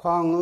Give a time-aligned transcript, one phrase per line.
[0.00, 0.32] 광음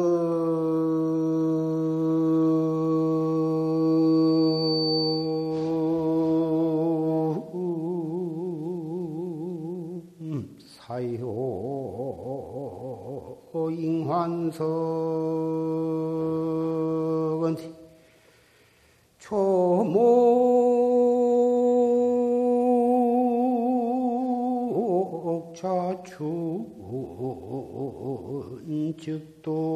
[10.61, 11.27] 사요
[13.73, 14.98] 인환석
[29.03, 29.68] චුක්තෝ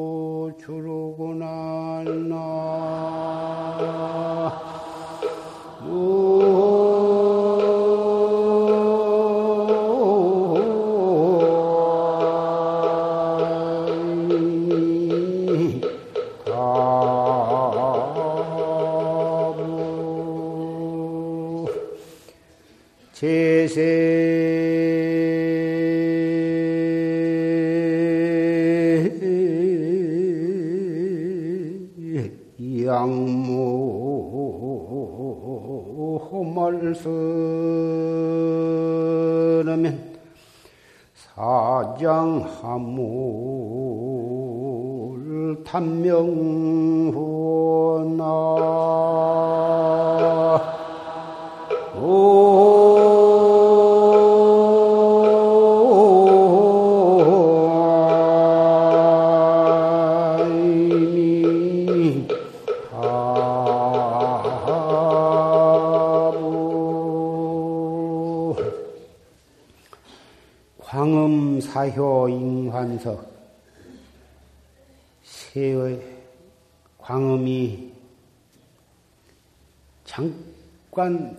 [80.13, 81.35] 잠깐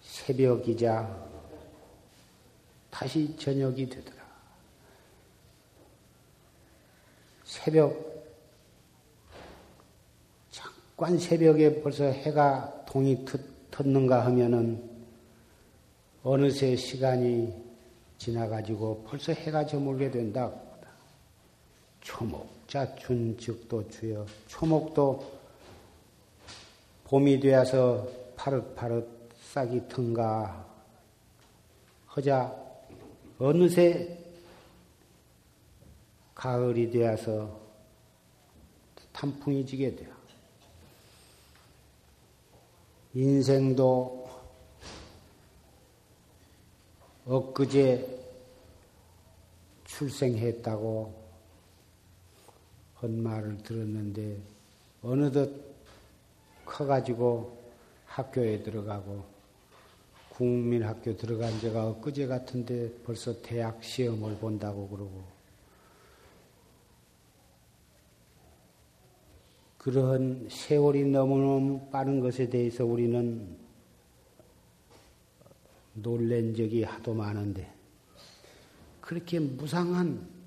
[0.00, 1.28] 새벽이자
[2.90, 4.16] 다시 저녁이 되더라.
[7.44, 8.24] 새벽
[10.50, 14.82] 잠깐 새벽에 벌써 해가 동이 텄 는가 하면은
[16.22, 17.52] 어느새 시간이
[18.16, 20.50] 지나가지고 벌써 해가 저물게 된다.
[22.00, 25.39] 초목자 춘즉도 주여 초목도
[27.10, 28.06] 봄이 되어서
[28.36, 30.64] 파릇파릇 싹이 튼가
[32.14, 32.56] 허자
[33.36, 34.16] 어느새
[36.36, 37.58] 가을이 되어서
[39.12, 40.14] 탄풍이 지게 돼요.
[43.12, 44.30] 인생도
[47.26, 48.20] 엊그제
[49.84, 51.12] 출생했다고
[52.94, 54.38] 한 말을 들었는데
[55.02, 55.69] 어느덧
[56.70, 57.58] 커가지고
[58.06, 59.24] 학교에 들어가고
[60.30, 65.24] 국민학교 들어간 지가 엊그제 같은데 벌써 대학 시험을 본다고 그러고
[69.78, 73.56] 그러한 세월이 너무너무 빠른 것에 대해서 우리는
[75.94, 77.70] 놀란 적이 하도 많은데
[79.00, 80.39] 그렇게 무상한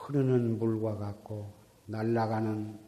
[0.00, 1.52] 흐르는 물과 같고
[1.86, 2.78] 날아가는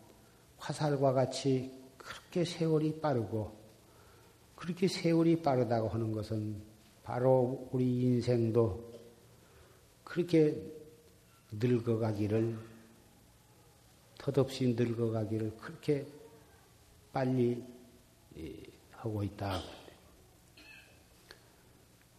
[0.59, 3.57] 화살과 같이 그렇게 세월이 빠르고
[4.57, 6.63] 그렇게 세월이 빠르다고 하는 것은
[7.03, 8.93] 바로 우리 인생도
[10.05, 10.57] 그렇게
[11.53, 12.59] 늙어가기를
[14.19, 16.07] 덧없이 늙어가기를 그렇게
[17.13, 17.63] 빨리
[18.93, 19.61] 하고 있다.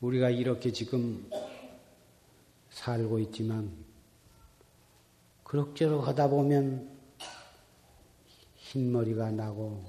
[0.02, 1.30] 우리가 이렇게 지금
[2.70, 3.83] 살고 있지만
[5.54, 6.90] 그럭저럭 하다 보면
[8.56, 9.84] 흰머리가 나고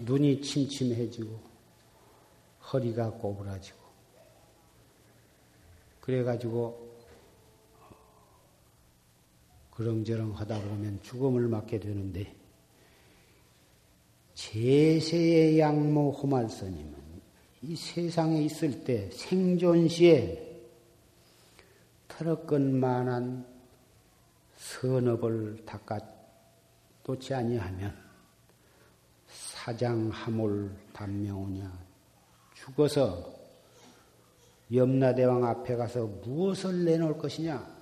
[0.00, 1.40] 눈이 침침해지고
[2.70, 3.78] 허리가 꼬부라지고.
[6.02, 6.86] 그래가지고
[9.70, 12.36] 그렁저렁 하다 보면 죽음을 맞게 되는데
[14.34, 16.94] 제세의 양모 호말스님은
[17.62, 20.60] 이 세상에 있을 때 생존시에
[22.08, 23.57] 털어끈만한
[24.58, 26.00] 선업을 닦아
[27.06, 27.96] 놓지 아니하면
[29.28, 31.72] 사장하몰 단명우냐.
[32.54, 33.34] 죽어서
[34.72, 37.78] 염라대왕 앞에 가서 무엇을 내놓을 것이냐?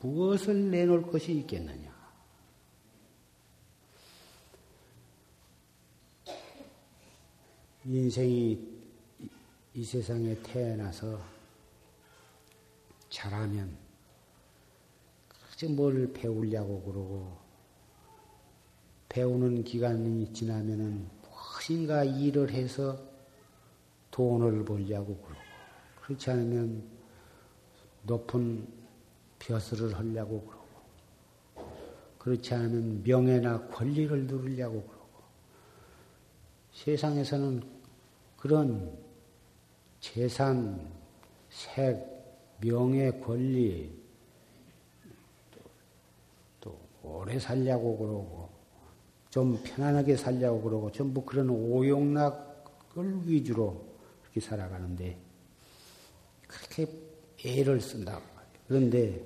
[0.00, 1.92] 무엇을 내놓을 것이 있겠느냐?
[7.86, 8.74] 인생이
[9.74, 11.20] 이 세상에 태어나서
[13.10, 13.83] 잘하면
[15.54, 17.38] 그저 뭘 배우려고 그러고.
[19.08, 22.98] 배우는 기간이 지나면은 무엇인가 일을 해서
[24.10, 25.44] 돈을 벌려고 그러고.
[26.02, 26.82] 그렇지 않으면
[28.02, 28.66] 높은
[29.38, 31.68] 벼슬을 하려고 그러고,
[32.18, 35.22] 그렇지 않으면 명예나 권리를 누리려고 그러고,
[36.72, 37.62] 세상에서는
[38.36, 38.98] 그런
[40.00, 40.92] 재산,
[41.48, 43.90] 색, 명예, 권리,
[45.50, 45.60] 또,
[46.60, 48.48] 또 오래 살려고 그러고,
[49.30, 53.84] 좀 편안하게 살려고 그러고, 전부 그런 오용락을 위주로
[54.22, 55.16] 그렇게 살아가는데,
[56.46, 56.88] 그렇게
[57.44, 58.22] 애를 쓴다고
[58.68, 59.20] 그런데,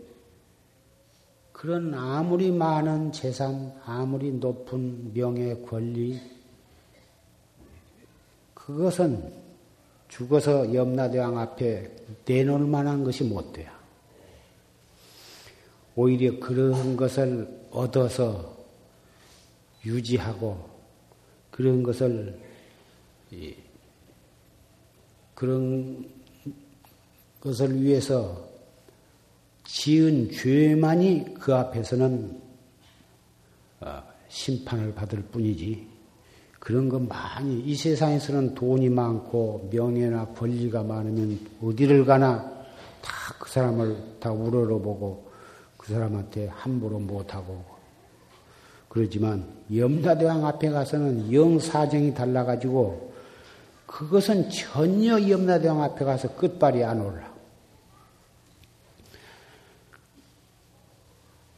[1.52, 6.20] 그런 아무리 많은 재산, 아무리 높은 명예, 권리,
[8.54, 9.32] 그것은
[10.08, 11.96] 죽어서 염라대왕 앞에
[12.26, 13.70] 내놓을 만한 것이 못 돼요.
[15.96, 18.56] 오히려 그런 것을 얻어서
[19.84, 20.68] 유지하고
[21.50, 22.38] 그런 것을
[25.34, 26.08] 그런
[27.40, 28.48] 것을 위해서
[29.64, 32.40] 지은 죄만이 그 앞에서는
[33.80, 35.86] 어, 심판을 받을 뿐이지
[36.58, 42.42] 그런 거 많이 이 세상에서는 돈이 많고 명예나 권리가 많으면 어디를 가나
[43.00, 45.27] 다 그 사람을 다 우러러보고
[45.88, 47.64] 그 사람한테 함부로 못하고
[48.90, 53.14] 그러지만 염라대왕 앞에 가서는 영 사정이 달라가지고
[53.86, 57.32] 그것은 전혀 염라대왕 앞에 가서 끝발이 안 올라.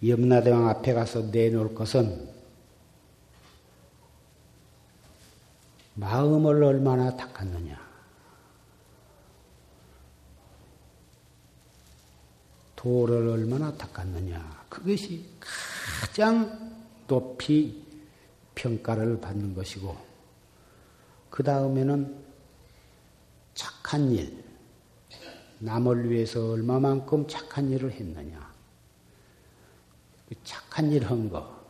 [0.07, 2.29] 염라대왕 앞에 가서 내놓을 것은
[5.95, 7.90] 마음을 얼마나 닦았느냐.
[12.81, 14.65] 도를 얼마나 닦았느냐.
[14.71, 16.75] 그것이 가장
[17.07, 17.85] 높이
[18.55, 19.95] 평가를 받는 것이고,
[21.29, 22.25] 그 다음에는
[23.53, 24.43] 착한 일,
[25.59, 28.51] 남을 위해서 얼마만큼 착한 일을 했느냐.
[30.31, 31.61] 그 착한 일 한 거,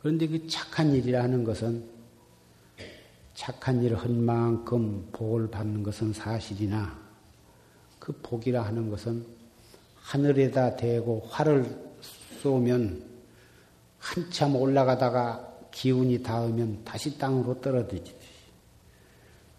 [0.00, 1.90] 그런데 그 착한 일이라는 것은
[3.34, 7.03] 착한 일을 한 만큼 복을 받는 것은 사실이나
[8.04, 9.24] 그 복이라 하는 것은
[9.96, 11.64] 하늘에다 대고 활을
[12.42, 13.02] 쏘면
[13.98, 18.14] 한참 올라가다가 기운이 닿으면 다시 땅으로 떨어지듯이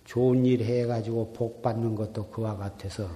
[0.03, 3.09] 좋은 일 해가지고 복 받는 것도 그와 같아서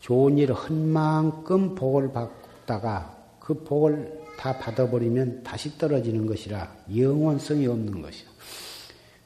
[0.00, 8.00] 좋은 일을 한 만큼 복을 받다가 그 복을 다 받아버리면 다시 떨어지는 것이라 영원성이 없는
[8.00, 8.30] 것이야.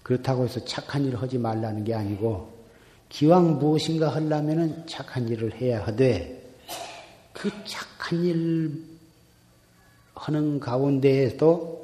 [0.02, 2.55] 그렇다고 해서 착한 일을 하지 말라는 게 아니고
[3.08, 6.54] 기왕 무엇인가 하려면은 착한 일을 해야 하되
[7.32, 8.84] 그 착한 일
[10.14, 11.76] 하는 가운데에도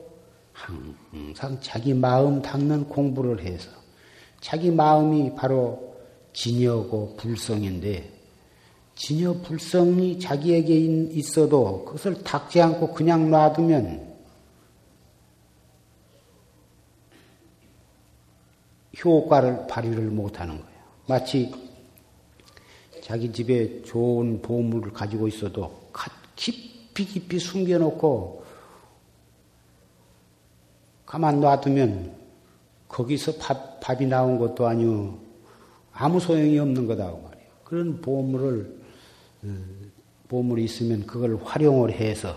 [0.52, 3.70] 항상 자기 마음 닦는 공부를 해서
[4.40, 5.94] 자기 마음이 바로
[6.32, 8.10] 진여고 불성인데
[8.94, 10.74] 진여 불성이 자기에게
[11.14, 14.12] 있어도 그것을 닦지 않고 그냥 놔두면
[19.04, 20.71] 효과를 발휘를 못하는 거예요.
[21.06, 21.52] 마치
[23.02, 25.82] 자기 집에 좋은 보물을 가지고 있어도
[26.36, 28.44] 깊이 깊이 숨겨놓고
[31.04, 32.16] 가만 놔두면
[32.88, 35.18] 거기서 밥, 밥이 나온 것도 아니고
[35.92, 37.48] 아무 소용이 없는 거다 말이에요.
[37.64, 38.80] 그런 보물을
[40.28, 42.34] 보물이 있으면 그걸 활용을 해서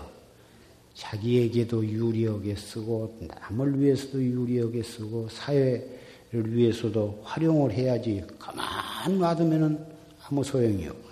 [0.94, 5.95] 자기에게도 유리하게 쓰고 남을 위해서도 유리하게 쓰고 사회를
[6.44, 9.78] 위해서도 활용을 해야지 가만 놔두면은
[10.28, 11.06] 아무 소용이 없고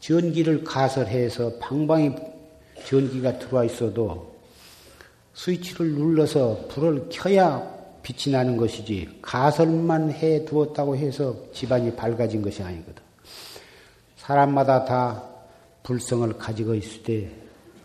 [0.00, 2.14] 전기를 가설해서 방방이
[2.86, 4.34] 전기가 들어와 있어도
[5.34, 13.02] 스위치를 눌러서 불을 켜야 빛이 나는 것이지 가설만 해 두었다고 해서 집안이 밝아진 것이 아니거든.
[14.16, 15.22] 사람마다 다
[15.82, 17.30] 불성을 가지고 있을 때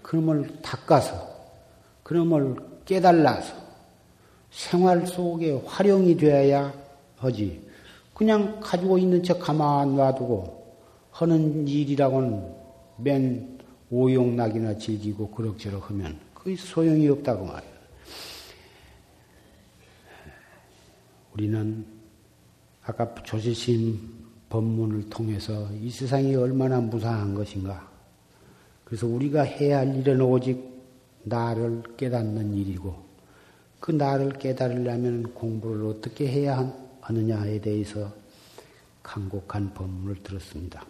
[0.02, 1.28] 그놈을 닦아서
[2.04, 3.65] 그놈을 깨달아서
[4.56, 6.74] 생활 속에 활용이 되어야
[7.18, 7.62] 하지.
[8.14, 10.78] 그냥 가지고 있는 척 가만 놔두고
[11.12, 12.56] 하는 일이라고는
[12.98, 13.60] 맨
[13.92, 17.72] 오용락이나 즐기고 그럭저럭 하면 그게 소용이 없다고 말이야.
[21.34, 21.86] 우리는
[22.86, 24.00] 아까 조지심
[24.48, 27.90] 법문을 통해서 이 세상이 얼마나 무상한 것인가.
[28.86, 30.64] 그래서 우리가 해야 할 일은 오직
[31.24, 33.05] 나를 깨닫는 일이고
[33.86, 38.12] 그 나를 깨달으려면 공부를 어떻게 해야 하느냐에 대해서
[39.04, 40.84] 간곡한 법문을 들었습니다.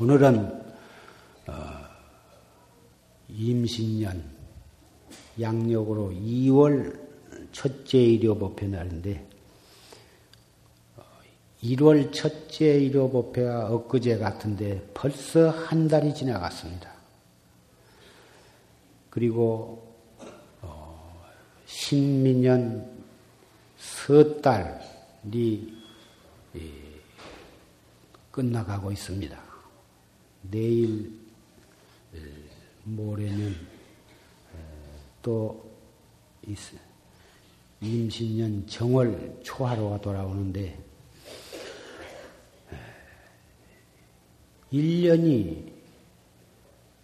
[0.00, 0.38] 오늘은
[1.46, 1.52] 어,
[3.28, 4.24] 임신년
[5.40, 6.98] 양력으로 2월
[7.52, 9.28] 첫째 일요법회 날인데
[11.62, 16.92] 1월 첫째 일요법회가 엊그제 같은데 벌써 한 달이 지나갔습니다.
[19.10, 19.93] 그리고 어,
[21.74, 22.88] 신민년
[23.76, 25.74] 석 달이
[26.54, 26.60] 예,
[28.30, 29.36] 끝나가고 있습니다.
[30.42, 31.12] 내일
[32.14, 32.20] 예,
[32.84, 33.56] 모레는
[34.52, 34.58] 어,
[35.20, 35.68] 또
[37.80, 40.78] 임신년 정월 초하루가 돌아오는데
[44.72, 45.72] 1년이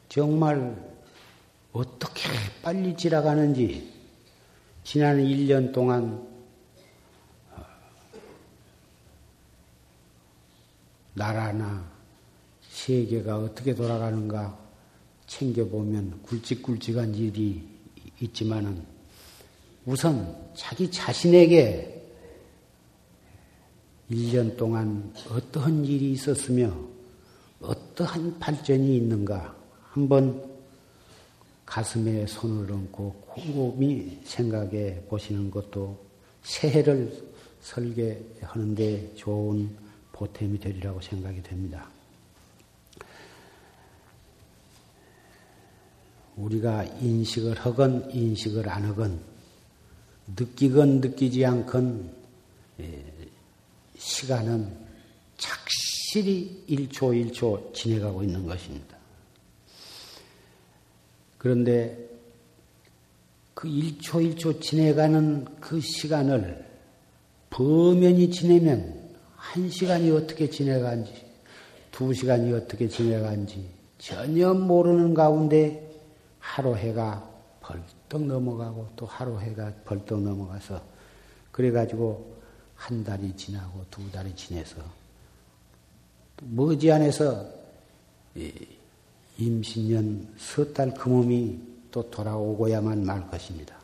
[0.09, 0.77] 정말
[1.73, 2.23] 어떻게
[2.63, 3.90] 빨리 지나가는지
[4.83, 6.27] 지난 1년 동안
[7.53, 7.65] 어,
[11.15, 11.91] 나라나
[12.63, 14.59] 세계가 어떻게 돌아가는가
[15.27, 17.69] 챙겨보면 굵직굵직한 일이
[18.21, 18.85] 있지만은
[19.87, 22.01] 우선 자기 자신에게
[24.11, 26.75] 1년 동안 어떠한 일이 있었으며
[27.61, 29.55] 어떠한 발전이 있는가
[29.91, 30.51] 한번
[31.65, 35.99] 가슴에 손을 얹고 곰곰이 생각해 보시는 것도
[36.43, 39.71] 새해를 설계하는데 좋은
[40.13, 41.89] 보탬이 되리라고 생각이 됩니다.
[46.37, 49.21] 우리가 인식을 하건 인식을 안 하건
[50.37, 52.15] 느끼건 느끼지 않건
[52.81, 53.05] 예,
[53.99, 54.75] 시간은
[55.37, 58.97] 착실히 1초 1초 지내가고 있는 것입니다.
[61.37, 62.10] 그런데
[63.61, 66.65] 그 1초 1초 지내가는 그 시간을
[67.51, 71.13] 범연히 지내면 한 시간이 어떻게 지내간지,
[71.93, 75.95] 두 시간이 어떻게 지내간지 전혀 모르는 가운데
[76.39, 77.29] 하루 해가
[77.61, 80.81] 벌떡 넘어가고 또 하루 해가 벌떡 넘어가서
[81.53, 82.35] 그래가지고
[82.77, 84.81] 한 달이 지나고 두 달이 지내서
[86.41, 87.47] 머지않아서
[89.37, 93.77] 임신년 섣달 금음이 또 돌아오고야만 말 것입니다.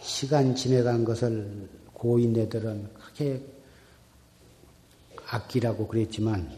[0.00, 3.42] 시간 지내간 것을 고인네들은 크게
[5.28, 6.50] 아끼라고 그랬지만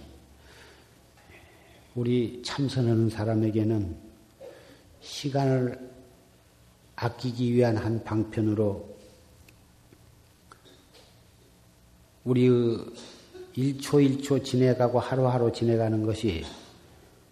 [1.95, 3.97] 우리 참선하는 사람에게는
[5.01, 5.91] 시간을
[6.97, 8.97] 아끼기 위한 한 방편으로
[12.25, 12.51] 우리의
[13.57, 16.45] 1초 1초 지내가고 하루하루 지내가는 것이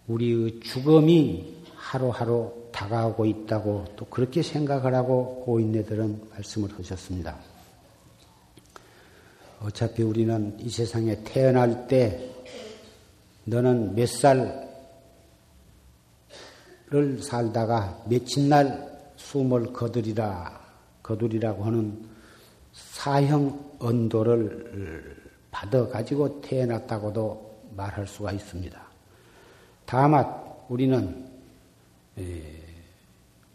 [0.07, 1.56] 우리의 죽음이
[1.87, 7.37] 하루하루 다가오고 있다고 또 그렇게 생각을 하고 고인네들은 말씀을 하셨습니다.
[9.61, 12.29] 어차피 우리는 이 세상에 태어날 때
[13.45, 14.67] 너는 몇 살을
[17.21, 20.59] 살다가 며칠 날 숨을 거두리라,
[21.01, 22.05] 거두리라고 하는
[22.73, 25.15] 사형 언도를
[25.51, 28.77] 받아 가지고 태어났다고도 말할 수가 있습니다.
[29.85, 30.25] 다만
[30.67, 31.26] 우리는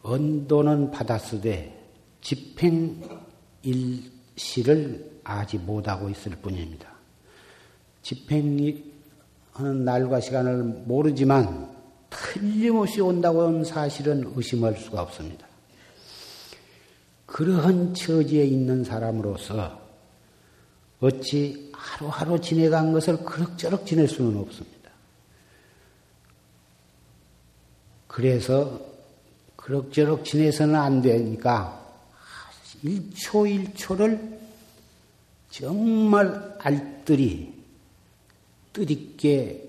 [0.02, 1.80] 언도는 받았으되
[2.20, 3.02] 집행
[3.62, 6.88] 일시를 아직 못하고 있을 뿐입니다.
[8.02, 11.70] 집행하는 날과 시간을 모르지만
[12.10, 15.46] 틀림없이 온다고 하는 사실은 의심할 수가 없습니다.
[17.26, 19.80] 그러한 처지에 있는 사람으로서
[21.00, 24.71] 어찌 하루하루 지내간 것을 그럭저럭 지낼 수는 없습니다.
[28.12, 28.78] 그래서
[29.56, 31.82] 그럭저럭 지내서는 안 되니까
[32.84, 34.38] 1초 1초를
[35.50, 37.54] 정말 알뜰히
[38.74, 39.66] 뜻있게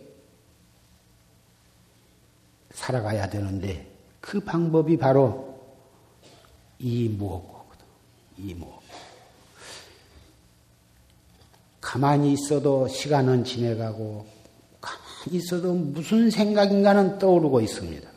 [2.72, 5.58] 살아가야 되는데 그 방법이 바로
[6.80, 7.86] 이 무엇고거든.
[8.40, 8.82] 이 무엇.
[11.80, 14.26] 가만히 있어도 시간은 지내가고
[14.82, 18.13] 가만히 있어도 무슨 생각인가는 떠오르고 있습니다.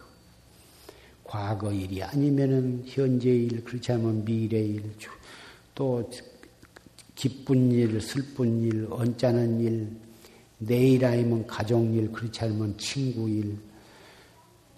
[1.36, 4.90] 과거 일이 아니면은 현재 일, 그렇지 않으면 미래 일,
[5.74, 6.10] 또
[7.14, 9.90] 기쁜 일, 슬픈 일, 언짢은 일,
[10.56, 13.54] 내일 아니면 가족 일, 그렇지 않으면 친구 일,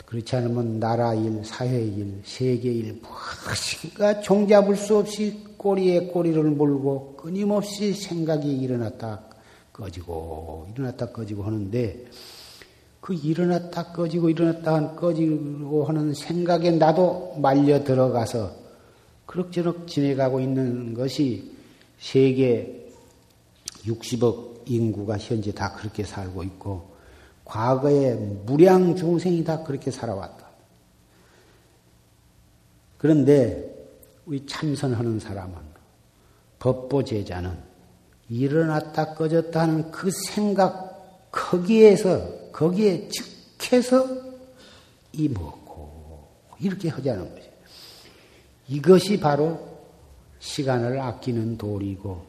[0.04, 7.14] 그렇지 않으면 나라 일, 사회 일, 세계 일, 무엇인가 종잡을 수 없이 꼬리에 꼬리를 물고
[7.16, 9.22] 끊임없이 생각이 일어났다
[9.72, 12.04] 꺼지고 일어났다 꺼지고 하는데
[13.08, 18.54] 그 일어났다 꺼지고 일어났다 꺼지고 하는 생각에 나도 말려 들어가서
[19.24, 21.56] 그럭저럭 지내가고 있는 것이
[21.98, 22.86] 세계
[23.86, 26.86] 60억 인구가 현재 다 그렇게 살고 있고
[27.46, 28.12] 과거에
[28.44, 30.46] 무량 중생이 다 그렇게 살아왔다.
[32.98, 33.88] 그런데
[34.26, 35.54] 우리 참선하는 사람은
[36.58, 37.56] 법보 제자는
[38.28, 44.04] 일어났다 꺼졌다 하는 그 생각 거기에서 거기에 즉해서
[45.12, 46.26] 이 먹고
[46.58, 47.46] 이렇게 하자는 거죠.
[48.66, 49.78] 이것이 바로
[50.40, 52.26] 시간을 아끼는 도리고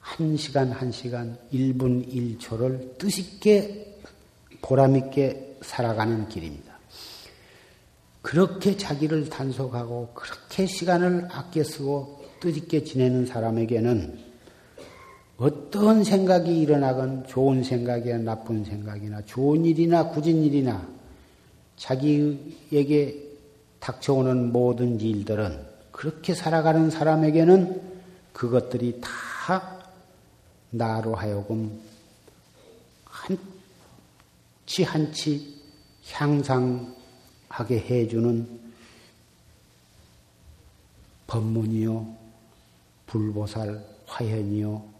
[0.00, 4.00] 한 시간 한 시간 1분 1초를 뜻있게
[4.62, 6.76] 보람있게 살아가는 길입니다.
[8.20, 14.27] 그렇게 자기를 단속하고 그렇게 시간을 아껴 쓰고 뜻있게 지내는 사람에게는
[15.38, 20.86] 어떤 생각이 일어나건 좋은 생각이나 나쁜 생각이나 좋은 일이나 굳은 일이나
[21.76, 23.24] 자기에게
[23.78, 27.80] 닥쳐오는 모든 일들은 그렇게 살아가는 사람에게는
[28.32, 29.78] 그것들이 다
[30.70, 31.80] 나로 하여금
[33.04, 35.56] 한치 한치
[36.10, 36.90] 향상하게
[37.70, 38.58] 해주는
[41.28, 42.16] 법문이요,
[43.06, 44.97] 불보살 화현이요,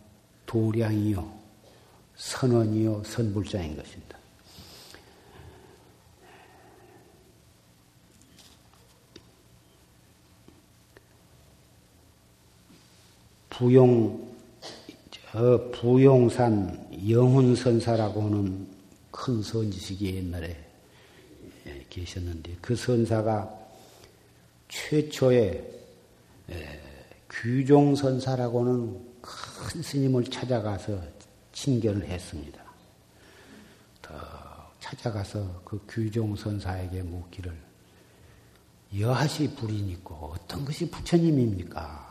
[0.49, 1.31] 도량이요,
[2.17, 4.19] 선언이요, 선불자인 것입니다.
[13.51, 14.35] 부용,
[15.11, 18.67] 저 부용산 영훈선사라고 하는
[19.11, 20.57] 큰 선지식이 옛날에
[21.91, 23.53] 계셨는데 그 선사가
[24.69, 25.63] 최초의
[27.29, 31.01] 규종선사라고는 큰 스님을 찾아가서
[31.53, 32.63] 친견을 했습니다.
[34.03, 34.15] 더
[34.81, 37.69] 찾아가서 그 규종선사에게 묻기를
[38.99, 42.09] 여하시 불인 있고 어떤 것이 부처님입니까?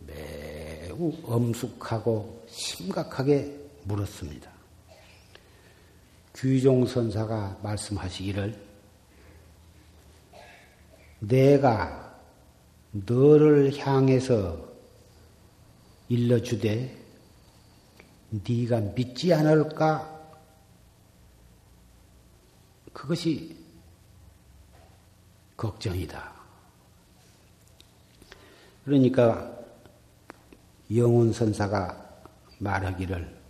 [0.00, 4.50] 매우 엄숙하고 심각하게 물었습니다.
[6.34, 8.72] 규종선사가 말씀하시기를
[11.20, 12.01] 내가
[12.92, 14.70] 너를 향해서
[16.08, 16.94] 일러주되
[18.30, 20.08] 네가 믿지 않을까?
[22.92, 23.56] 그것이
[25.56, 26.32] 걱정이다.
[28.84, 29.58] 그러니까
[30.94, 32.24] 영훈 선사가
[32.58, 33.40] 말하기를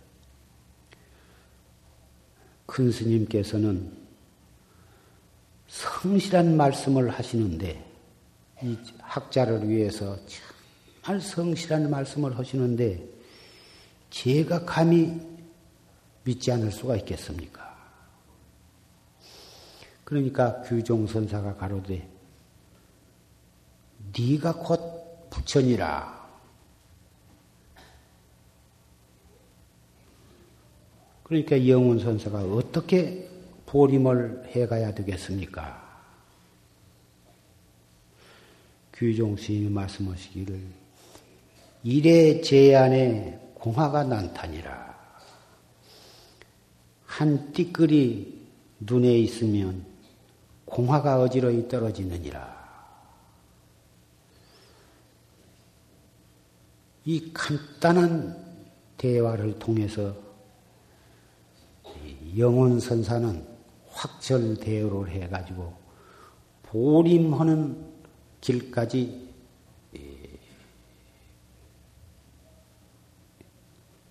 [2.65, 3.91] 큰 스님께서는
[5.67, 7.92] 성실한 말씀을 하시는데
[8.63, 10.17] 이 학자를 위해서
[11.03, 13.03] 정말 성실한 말씀을 하시는데
[14.09, 15.19] 제가 감히
[16.23, 17.73] 믿지 않을 수가 있겠습니까?
[20.05, 22.07] 그러니까 규종선사가 가로되
[24.17, 26.23] 네가 곧 부처니라.
[31.23, 33.27] 그러니까 영훈선사가 어떻게
[33.65, 35.82] 보림을 해가야 되겠습니까?
[39.03, 40.61] 규종 스님이 말씀하시기를
[41.83, 44.93] 일의 제안에 공화가 난타니라.
[47.03, 48.47] 한 띠끌이
[48.79, 49.85] 눈에 있으면
[50.63, 52.63] 공화가 어지러이 떨어지느니라.
[57.03, 58.41] 이 간단한
[58.95, 60.15] 대화를 통해서
[62.37, 63.45] 영혼 선사는
[63.89, 65.73] 확철 대우를 해가지고
[66.63, 67.92] 보림하는
[68.43, 69.29] 길까지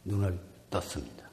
[0.04, 0.38] 눈을
[0.70, 1.28] 떴습니다.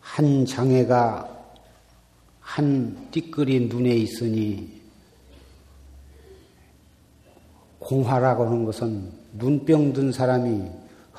[0.00, 1.28] 한 장애가
[2.40, 4.80] 한 띠끌이 눈에 있으니
[7.78, 10.70] 공화라고 하는 것은 눈병 든 사람이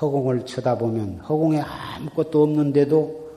[0.02, 3.32] 허공을 쳐다보면 허공에 아무것도 없는데도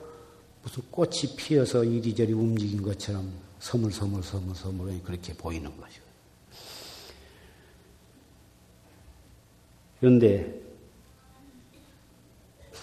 [0.63, 6.01] 무슨 꽃이 피어서 이리저리 움직인 것처럼 서물서물서물서물 그렇게 보이는 거죠.
[9.99, 10.61] 그런데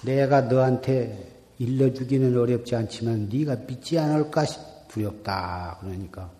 [0.02, 4.44] 내가 너한테 일러주기는 어렵지 않지만 네가 믿지 않을까
[4.88, 5.78] 두렵다.
[5.80, 6.30] 그러니까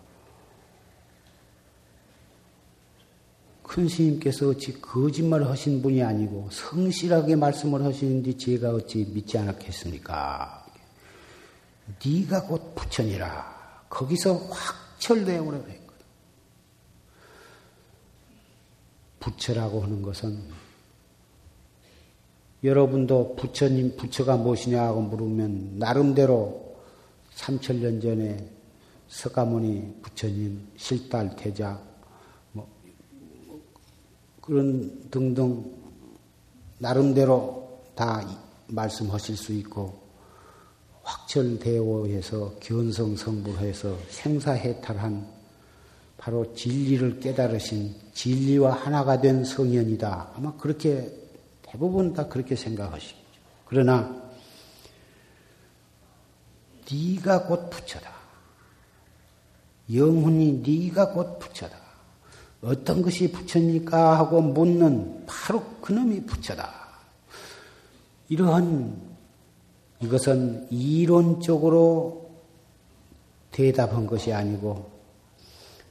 [3.62, 10.66] 큰 스님께서 어찌 거짓말을 하신 분이 아니고 성실하게 말씀을 하시는데 제가 어찌 믿지 않았겠습니까?
[12.04, 13.53] 네가 곧 부처니라.
[13.88, 16.06] 거기서 확철되어 버려야 했거든.
[19.20, 20.42] 부처라고 하는 것은
[22.62, 26.76] 여러분도 부처님, 부처가 무엇이냐고 물으면 나름대로
[27.36, 28.48] 3천년 전에
[29.08, 31.78] 석가모니 부처님, 실달 태자,
[32.52, 32.66] 뭐,
[34.40, 35.64] 그런 등등
[36.78, 38.26] 나름대로 다
[38.68, 40.03] 말씀하실 수 있고
[41.04, 45.26] 확철대오해서 견성성불해서 생사해탈한
[46.16, 50.32] 바로 진리를 깨달으신 진리와 하나가 된 성현이다.
[50.34, 51.12] 아마 그렇게
[51.62, 53.16] 대부분 다 그렇게 생각하시죠.
[53.66, 54.24] 그러나
[56.90, 58.12] 네가 곧 부처다.
[59.92, 61.76] 영혼이 네가 곧 부처다.
[62.62, 64.18] 어떤 것이 부처입니까?
[64.18, 66.72] 하고 묻는 바로 그놈이 부처다.
[68.30, 69.13] 이러한
[70.00, 72.30] 이것은 이론적으로
[73.50, 74.90] 대답한 것이 아니고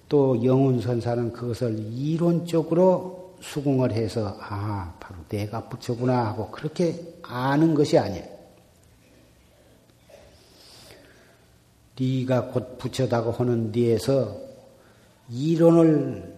[0.09, 8.33] 또 영훈선사는 그것을 이론적으로 수긍을 해서 아 바로 내가 부처구나 하고 그렇게 아는 것이 아니에요.
[11.99, 14.35] 네가 곧 부처다고 하는 데에서
[15.29, 16.37] 이론을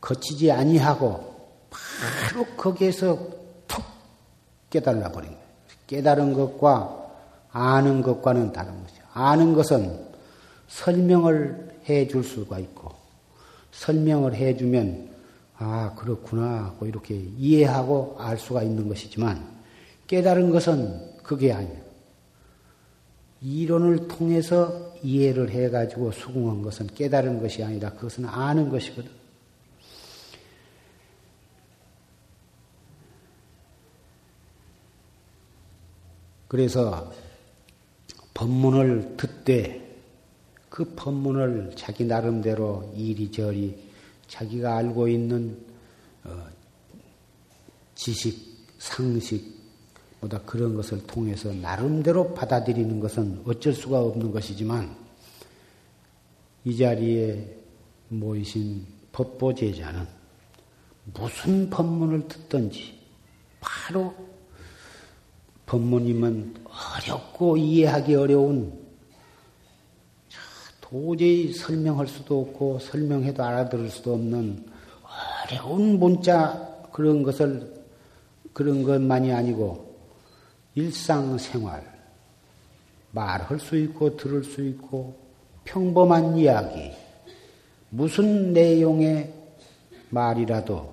[0.00, 1.32] 거치지 아니하고
[1.70, 3.18] 바로 거기에서
[3.66, 3.84] 툭
[4.70, 5.41] 깨달아 버린 거예요.
[5.86, 6.98] 깨달은 것과
[7.52, 9.02] 아는 것과는 다른 것이죠.
[9.12, 9.98] 아는 것은
[10.68, 12.92] 설명을 해 줄 수가 있고
[13.72, 15.08] 설명을 해 주면
[15.58, 19.44] 아 그렇구나 하고 이렇게 이해하고 알 수가 있는 것이지만
[20.06, 21.82] 깨달은 것은 그게 아니에요.
[23.40, 29.21] 이론을 통해서 이해를 해가지고 수긍한 것은 깨달은 것이 아니라 그것은 아는 것이거든.
[36.52, 37.10] 그래서
[38.34, 39.80] 법문을 듣되
[40.68, 43.74] 그 법문을 자기 나름대로 이리저리
[44.28, 45.56] 자기가 알고 있는
[46.24, 46.46] 어,
[47.94, 49.62] 지식, 상식,
[50.20, 54.94] 보다 그런 것을 통해서 나름대로 받아들이는 것은 어쩔 수가 없는 것이지만
[56.66, 57.56] 이 자리에
[58.10, 60.06] 모이신 법보제자는
[61.14, 63.00] 무슨 법문을 듣든지
[63.58, 64.31] 바로
[65.66, 68.82] 법문이면 어렵고 이해하기 어려운
[70.80, 74.66] 도저히 설명할 수도 없고 설명해도 알아들을 수도 없는
[75.50, 77.82] 어려운 문자 그런 것을
[78.52, 79.96] 그런 것만이 아니고
[80.74, 81.82] 일상생활,
[83.12, 85.18] 말할 수 있고 들을 수 있고
[85.64, 86.92] 평범한 이야기,
[87.88, 89.32] 무슨 내용의
[90.10, 90.92] 말이라도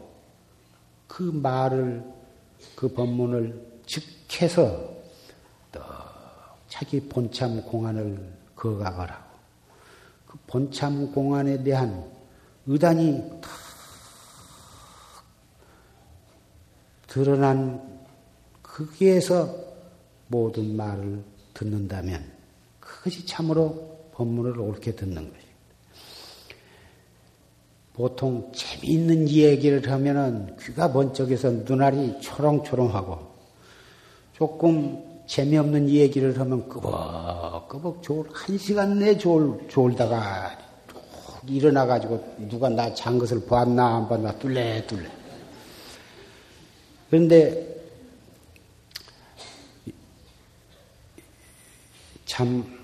[1.08, 2.04] 그 말을,
[2.76, 4.90] 그 법문을 즉 해서
[5.72, 5.80] 또
[6.68, 8.20] 자기 본참 공안을
[8.56, 9.30] 거각을 하고
[10.28, 12.10] 그 본참 공안에 대한
[12.68, 13.50] 의단이 탁
[17.08, 18.00] 드러난
[18.62, 19.56] 거기에서
[20.28, 21.24] 모든 말을
[21.56, 22.32] 듣는다면
[22.80, 25.50] 그것이 참으로 법문을 옳게 듣는 것입니다.
[27.94, 33.29] 보통 재미있는 이야기를 하면은 귀가 번쩍해서 눈알이 초롱초롱하고
[34.40, 40.58] 조금 재미없는 얘기를 하면 끄벅끄벅 졸, 한 시간 내 졸, 졸다가
[41.46, 45.10] 일어나가지고 누가 나 잔 것을 봤나 안 봤나 뚫레뚫레.
[47.10, 47.84] 그런데
[52.26, 52.80] 참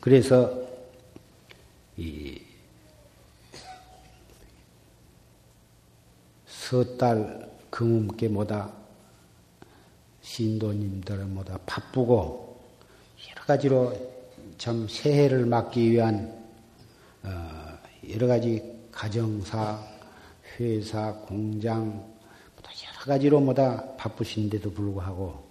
[0.00, 0.52] 그래서
[1.96, 2.40] 이
[6.46, 8.83] 서달 금음께 뭐다
[10.24, 12.58] 신도님들은 뭐다 바쁘고
[13.30, 13.92] 여러 가지로
[14.58, 16.42] 참 새해를 맞기 위한
[17.22, 17.78] 어
[18.10, 19.80] 여러 가지 가정사,
[20.58, 22.14] 회사, 공장
[23.04, 25.44] 여러 가지로 뭐다 바쁘신데도 불구하고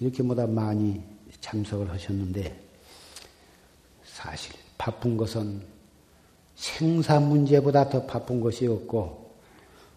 [0.00, 1.02] 이렇게 뭐다 많이
[1.40, 2.58] 참석을 하셨는데
[4.04, 5.62] 사실 바쁜 것은
[6.56, 9.34] 생사 문제보다 더 바쁜 것이 없고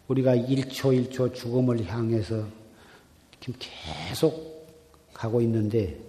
[0.10, 2.46] 우리가 1초 1초 죽음을 향해서
[3.60, 4.68] 계속
[5.14, 6.00] 가고 있는데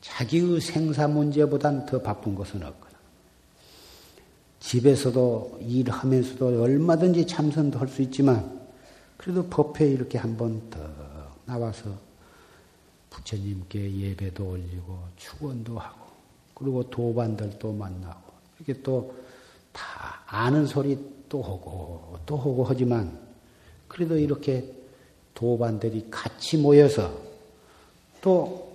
[0.00, 2.94] 자기의 생사 문제보단 더 바쁜 것은 없거든.
[4.60, 8.60] 집에서도 일하면서도 얼마든지 참선도 할 수 있지만
[9.16, 10.78] 그래도 법회 이렇게 한번 더
[11.46, 11.90] 나와서
[13.10, 16.06] 부처님께 예배도 올리고 축원도 하고
[16.54, 19.14] 그리고 도반들도 만나고 이렇게 또
[19.74, 20.96] 다 아는 소리
[21.28, 23.18] 또 하고 또 하고 하지만
[23.88, 24.72] 그래도 이렇게
[25.34, 27.20] 도반들이 같이 모여서
[28.20, 28.72] 또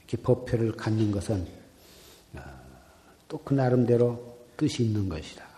[0.00, 1.46] 이렇게 법회를 갖는 것은
[2.34, 2.40] 어,
[3.28, 5.48] 또그 나름대로 뜻이 있는 것이다.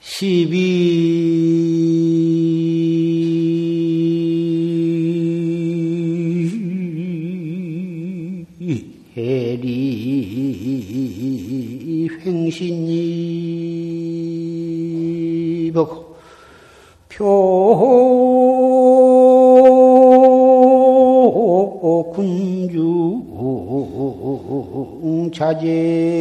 [0.00, 1.67] 십이
[25.38, 26.17] 자제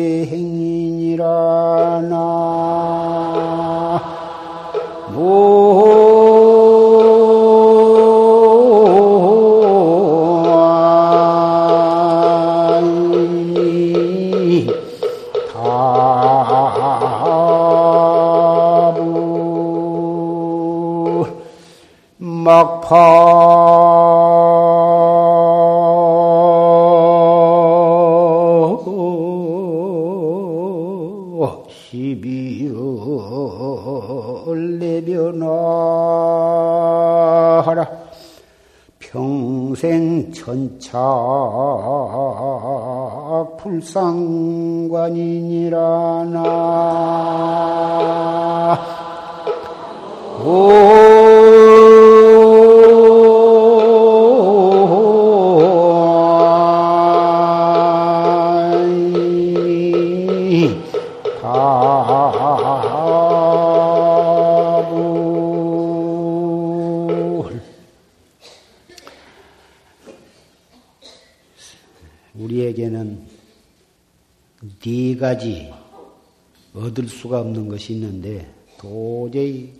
[76.97, 79.73] 얻을 수가 없는 것이 있는데 도저히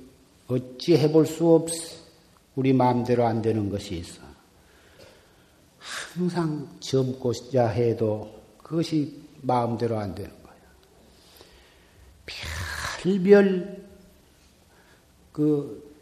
[0.48, 1.98] 어찌 해볼 수 없어.
[2.56, 4.22] 우리 마음대로 안 되는 것이 있어.
[5.80, 10.56] 항상 젊고자 해도 그것이 마음대로 안 되는 거야.
[13.02, 13.86] 별별
[15.32, 15.96] 그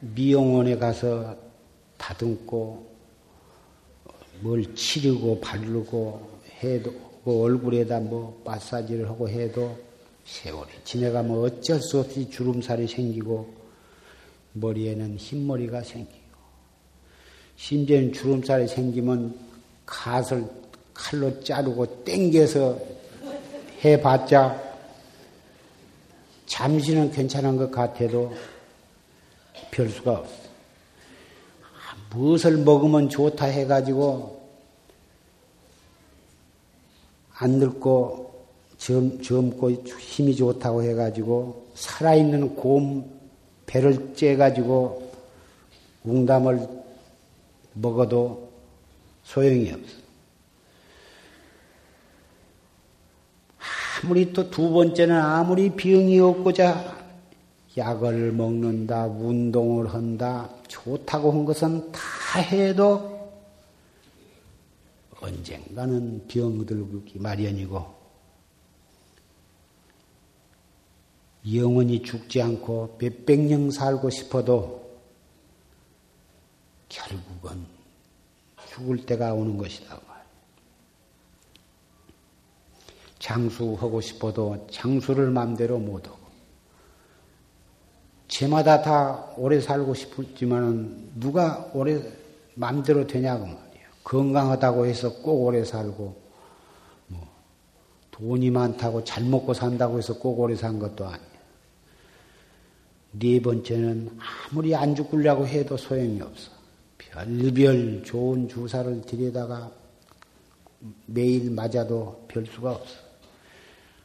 [0.00, 1.36] 미용원에 가서
[1.98, 2.90] 다듬고
[4.40, 6.92] 뭘 치르고 바르고 해도
[7.24, 9.91] 그 얼굴에다 뭐 마사지를 하고 해도
[10.32, 13.52] 세월이 지내가면 어쩔 수 없이 주름살이 생기고
[14.54, 16.22] 머리에는 흰머리가 생기고
[17.56, 19.38] 심지어는 주름살이 생기면
[19.84, 20.48] 갓을
[20.94, 22.78] 칼로 자르고 땡겨서
[23.84, 24.72] 해봤자
[26.46, 28.34] 잠시는 괜찮은 것 같아도
[29.70, 30.42] 별 수가 없어.
[32.10, 34.48] 무엇을 먹으면 좋다 해가지고
[37.34, 38.31] 안 늙고
[38.82, 43.08] 젊, 젊고 힘이 좋다고 해가지고 살아있는 곰
[43.64, 45.12] 배를 째가지고
[46.02, 46.68] 웅담을
[47.74, 48.50] 먹어도
[49.22, 50.02] 소용이 없어.
[54.02, 56.98] 아무리 또 두 번째는 아무리 병이 없고자
[57.76, 63.30] 약을 먹는다, 운동을 한다, 좋다고 한 것은 다 해도
[65.20, 68.01] 언젠가는 병들기 마련이고
[71.50, 74.82] 영원히 죽지 않고 몇백 년 살고 싶어도
[76.88, 77.66] 결국은
[78.68, 80.00] 죽을 때가 오는 것이다.
[83.18, 86.18] 장수하고 싶어도 장수를 마음대로 못하고
[88.28, 92.00] 제마다 다 오래 살고 싶지만은 누가 오래
[92.54, 93.62] 마음대로 되냐고 말이야.
[94.04, 96.16] 건강하다고 해서 꼭 오래 살고,
[97.08, 97.28] 뭐,
[98.10, 101.31] 돈이 많다고 잘 먹고 산다고 해서 꼭 오래 산 것도 아니야.
[103.12, 104.18] 네 번째는
[104.50, 106.50] 아무리 안 죽으려고 해도 소용이 없어.
[106.98, 109.70] 별별 좋은 주사를 들여다가
[111.06, 112.96] 매일 맞아도 별 수가 없어.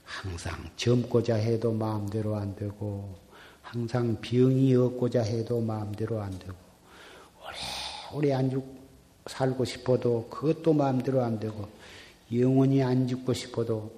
[0.03, 3.15] 항상 젊고자 해도 마음대로 안 되고,
[3.61, 6.55] 항상 병이 없고자 해도 마음대로 안 되고,
[7.41, 7.57] 오래,
[8.13, 8.77] 오래 안 죽,
[9.27, 11.67] 살고 싶어도 그것도 마음대로 안 되고
[12.33, 13.91] 영원히 안 죽고 싶어도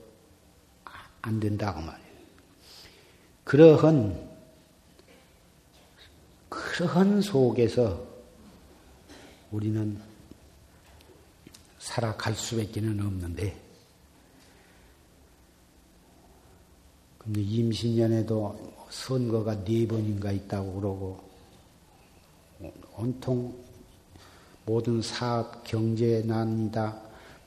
[1.21, 2.09] 안 된다고 말이에요.
[3.43, 4.28] 그러한
[6.79, 8.07] 그러한 속에서
[9.51, 9.99] 우리는
[11.77, 13.53] 살아갈 수밖에는 없는데
[17.17, 21.19] 근데 임신년에도 선거가 네 번인가 있다고 그러고
[22.95, 23.53] 온통
[24.65, 26.97] 모든 사업, 경제 난이다.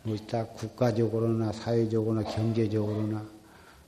[0.03, 3.27] 뭐 있다 국가적으로나 사회적으로나 경제적으로나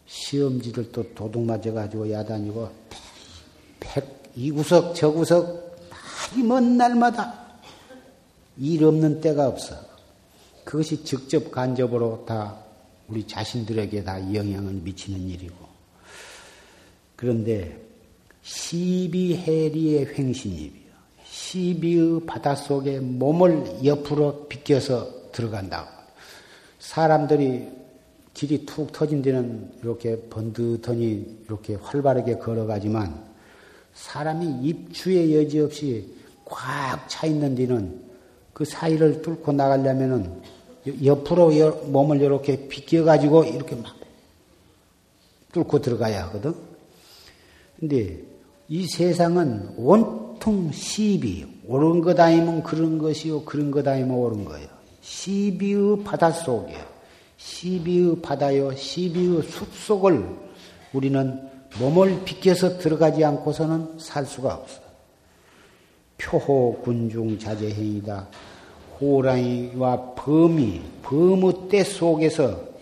[0.06, 2.72] 시험지를 또 도둑 맞아가지고 야단이고
[3.80, 7.44] 백, 이 구석 저 구석 많이 먼 날마다
[8.56, 9.76] 일 없는 때가 없어.
[10.64, 12.56] 그것이 직접 간접으로 다
[13.08, 15.54] 우리 자신들에게 다 영향을 미치는 일이고.
[17.16, 17.80] 그런데
[18.42, 20.84] 시비해리의 횡신입이
[21.24, 25.88] 시비의 바닷속에 몸을 옆으로 비껴서 들어간다.
[26.78, 27.68] 사람들이
[28.34, 33.33] 길이 툭 터진 데는 이렇게 번듯하니 이렇게 활발하게 걸어가지만
[33.94, 36.12] 사람이 입추에 여지없이
[36.44, 38.02] 꽉 차 있는 데는
[38.52, 40.42] 그 사이를 뚫고 나가려면은
[41.02, 41.50] 옆으로
[41.86, 43.94] 몸을 이렇게 비껴가지고 이렇게 막
[45.52, 46.54] 뚫고 들어가야 하거든.
[47.78, 48.20] 근데
[48.68, 54.68] 이 세상은 온통 시비, 옳은 것 아니면 그런 것이요, 그런 것 아니면 옳은 거예요.
[55.00, 56.76] 시비의 바다 속에,
[57.36, 60.24] 시비의 바다요, 시비의 숲 속을
[60.92, 64.80] 우리는 몸을 비껴서 들어가지 않고서는 살 수가 없어.
[66.18, 68.28] 표호 군중 자제행이다.
[69.00, 72.74] 호랑이와 범이, 범의 때 속에서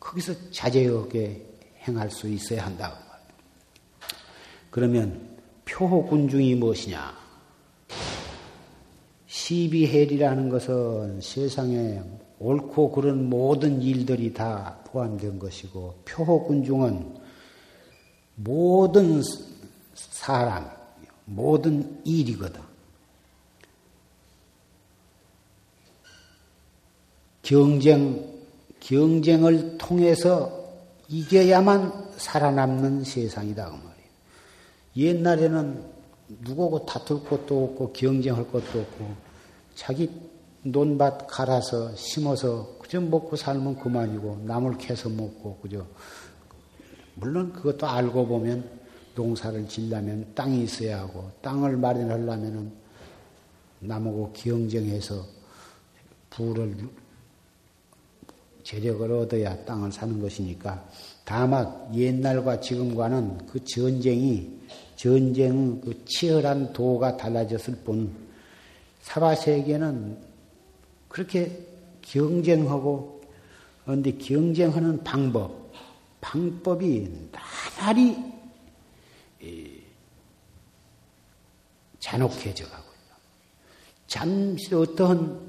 [0.00, 1.44] 거기서 자제하게
[1.86, 2.94] 행할 수 있어야 한다.
[4.70, 7.14] 그러면 표호 군중이 무엇이냐?
[9.26, 12.00] 시비헬이라는 것은 세상에
[12.38, 17.27] 옳고 그른 모든 일들이 다 포함된 것이고 표호 군중은
[18.40, 19.22] 모든
[19.94, 20.70] 사람,
[21.24, 22.60] 모든 일이거든.
[27.42, 28.24] 경쟁,
[28.80, 30.52] 경쟁을 통해서
[31.08, 33.70] 이겨야만 살아남는 세상이다.
[33.70, 34.08] 그 말이에요.
[34.96, 35.84] 옛날에는
[36.40, 39.14] 누구고 다툴 것도 없고 경쟁할 것도 없고
[39.74, 40.10] 자기
[40.62, 45.86] 논밭 갈아서 심어서 그저 먹고 살면 그만이고 남을 캐서 먹고 그저
[47.20, 48.78] 물론 그것도 알고 보면
[49.14, 52.70] 농사를 짓려면 땅이 있어야 하고 땅을 마련하려면은
[53.80, 55.24] 남하고 경쟁해서
[56.30, 56.76] 부를
[58.62, 60.84] 재력을 얻어야 땅을 사는 것이니까
[61.24, 64.58] 다만 옛날과 지금과는 그 전쟁이
[64.94, 68.12] 전쟁 그 치열한 도가 달라졌을 뿐
[69.02, 70.18] 사바 세계는
[71.08, 71.66] 그렇게
[72.02, 73.22] 경쟁하고
[73.84, 75.67] 그런데 경쟁하는 방법
[76.20, 77.30] 방법이
[77.80, 78.32] 나날이
[82.00, 83.16] 잔혹해져 가고 있다.
[84.06, 85.46] 잠시 어떤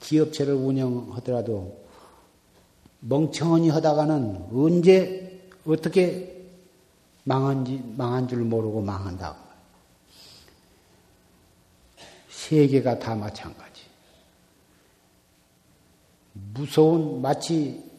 [0.00, 1.84] 기업체를 운영하더라도
[3.00, 6.40] 멍청하니 하다가는 언제 어떻게
[7.24, 9.36] 망한지 망한 줄 모르고 망한다.
[12.28, 13.84] 세계가 다 마찬가지.
[16.32, 17.89] 무서운 마치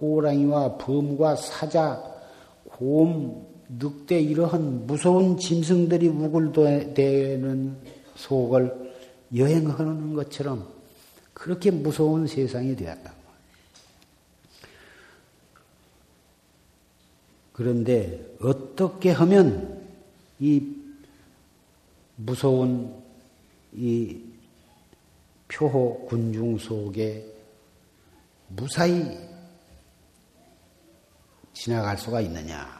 [0.00, 2.02] 호랑이와 범과 사자,
[2.68, 7.76] 곰, 늑대 이러한 무서운 짐승들이 우글대는
[8.16, 8.92] 속을
[9.34, 10.66] 여행하는 것처럼
[11.34, 13.12] 그렇게 무서운 세상이 되었다.
[17.52, 19.82] 그런데 어떻게 하면
[20.38, 20.62] 이
[22.16, 22.94] 무서운
[23.74, 24.16] 이
[25.48, 27.37] 표호 군중 속에
[28.48, 29.18] 무사히
[31.52, 32.78] 지나갈 수가 있느냐?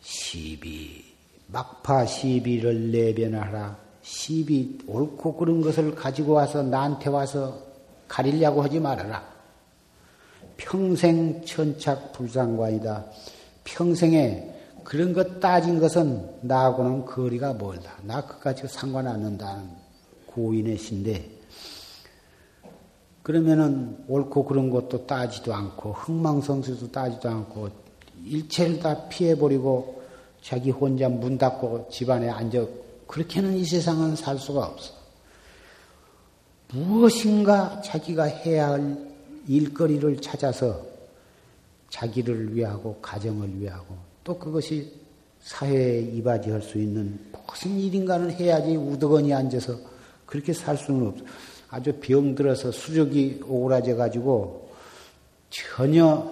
[0.00, 1.04] 시비,
[1.48, 3.78] 막파 시비를 내변하라.
[4.02, 7.58] 시비 옳고 그른 것을 가지고 와서 나한테 와서
[8.08, 9.32] 가리려고 하지 말아라.
[10.56, 13.04] 평생 천착 불상관이다.
[13.64, 14.52] 평생에
[14.84, 17.96] 그런 것 따진 것은 나하고는 거리가 멀다.
[18.02, 19.68] 나 그까지 상관 안 한다는
[20.26, 21.41] 고인의 신데
[23.22, 27.68] 그러면은 옳고 그런 것도 따지도 않고 흥망성쇠도 따지도 않고
[28.24, 30.02] 일체를 다 피해버리고
[30.42, 32.66] 자기 혼자 문 닫고 집안에 앉아
[33.06, 34.94] 그렇게는 이 세상은 살 수가 없어.
[36.72, 38.96] 무엇인가 자기가 해야 할
[39.46, 40.84] 일거리를 찾아서
[41.90, 44.92] 자기를 위하고 가정을 위하고 또 그것이
[45.40, 49.76] 사회에 이바지할 수 있는 무슨 일인가는 해야지 우두거니 앉아서
[50.24, 51.24] 그렇게 살 수는 없어.
[51.72, 54.70] 아주 병들어서 수족이 오그라져 가지고
[55.48, 56.30] 전혀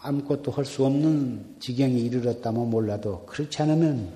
[0.00, 4.12] 아무것도 할 수 없는 지경에 이르렀다면 몰라도 그렇지 않으면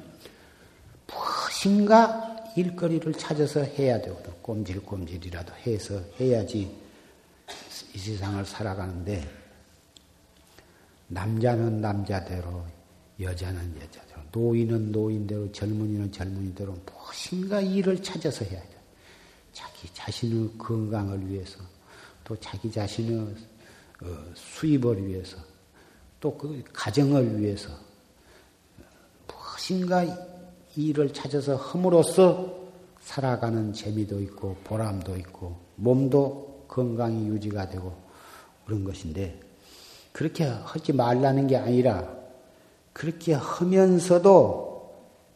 [1.08, 4.32] 무엇인가 일거리를 찾아서 해야 되거든.
[4.42, 6.70] 꼼질꼼질이라도 해서 해야지
[7.94, 9.28] 이 세상을 살아가는데
[11.08, 12.62] 남자는 남자대로
[13.20, 18.73] 여자는 여자대로 노인은 노인대로 젊은이는 젊은이대로 무엇인가 일을 찾아서 해야 돼.
[19.54, 21.58] 자기 자신의 건강을 위해서
[22.24, 23.34] 또 자기 자신의
[24.02, 25.38] 어, 수입을 위해서
[26.20, 27.70] 또 그 가정을 위해서
[29.28, 30.04] 무엇인가
[30.76, 32.64] 일을 찾아서 함으로써
[33.00, 37.94] 살아가는 재미도 있고 보람도 있고 몸도 건강이 유지가 되고
[38.64, 39.38] 그런 것인데
[40.12, 42.10] 그렇게 하지 말라는 게 아니라
[42.92, 44.74] 그렇게 하면서도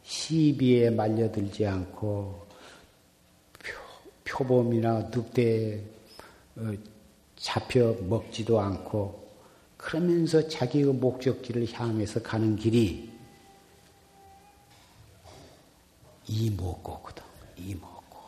[0.03, 2.47] 시비에 말려들지 않고
[4.29, 5.83] 표, 범이나 늑대에
[6.57, 6.72] 어,
[7.37, 9.29] 잡혀 먹지도 않고
[9.76, 13.11] 그러면서 자기의 목적지를 향해서 가는 길이
[16.26, 17.22] 이목고거든.
[17.57, 18.18] 이목고.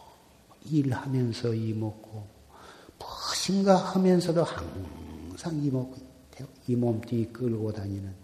[0.70, 2.26] 일하면서 이먹고
[2.98, 5.96] 무엇인가 하면서도 항상 이먹고
[6.66, 8.14] 이 몸뚱이 끌고 다니는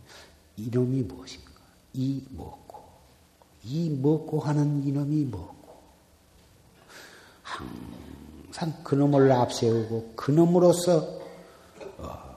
[0.57, 1.51] 이놈이 무엇인가?
[1.93, 2.83] 이 먹고
[3.65, 5.56] 이 먹고 하는 이놈이 먹고
[8.57, 11.21] 항상 그놈을 앞세우고 그놈으로서
[11.99, 12.37] 어,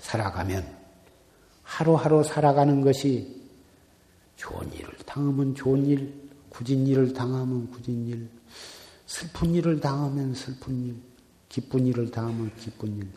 [0.00, 0.76] 살아가면
[1.62, 3.42] 하루하루 살아가는 것이
[4.36, 8.28] 좋은 일을 당하면 좋은 일, 굳은 일을 당하면 굳은 일,
[9.06, 10.96] 슬픈 일을 당하면 슬픈 일,
[11.48, 13.08] 기쁜 일을 당하면 기쁜 일,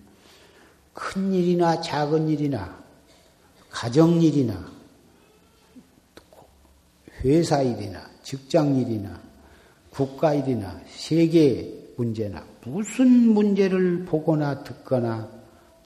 [0.94, 2.82] 큰 일이나 작은 일이나
[3.70, 4.72] 가정 일이나
[7.24, 9.22] 회사 일이나 직장 일이나
[9.90, 15.30] 국가 일이나 세계 문제나 무슨 문제를 보거나 듣거나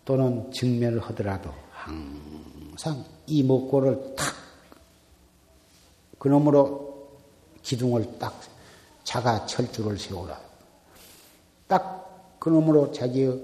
[0.06, 2.40] 또는 직면을 하더라도 항상
[2.80, 4.34] 항상 이목고를 탁
[6.18, 7.10] 그놈으로
[7.62, 8.40] 기둥을 딱
[9.04, 10.40] 자가 철주를 세우라.
[11.68, 13.38] 딱 그놈으로 자기의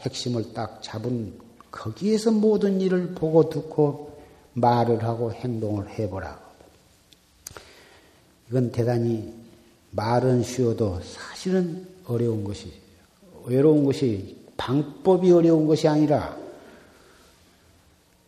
[0.00, 1.38] 핵심을 딱 잡은
[1.70, 4.18] 거기에서 모든 일을 보고 듣고
[4.54, 6.47] 말을 하고 행동을 해보라.
[8.48, 9.32] 이건 대단히
[9.90, 12.72] 말은 쉬워도 사실은 어려운 것이,
[13.44, 16.36] 외로운 것이 방법이 어려운 것이 아니라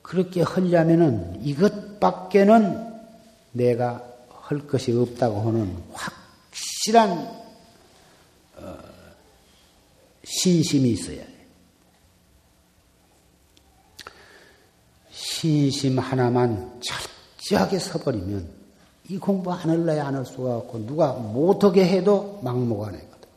[0.03, 2.91] 그렇게 하려면은 이것밖에는
[3.53, 7.41] 내가 할 것이 없다고 하는 확실한
[8.57, 8.79] 어,
[10.25, 11.41] 신심이 있어야 돼.
[15.11, 16.81] 신심 하나만
[17.39, 18.60] 철저하게 서버리면
[19.11, 23.29] 이 공부 안 할래야 안 할 수가 없고 누가 못하게 해도 막무가 내거든.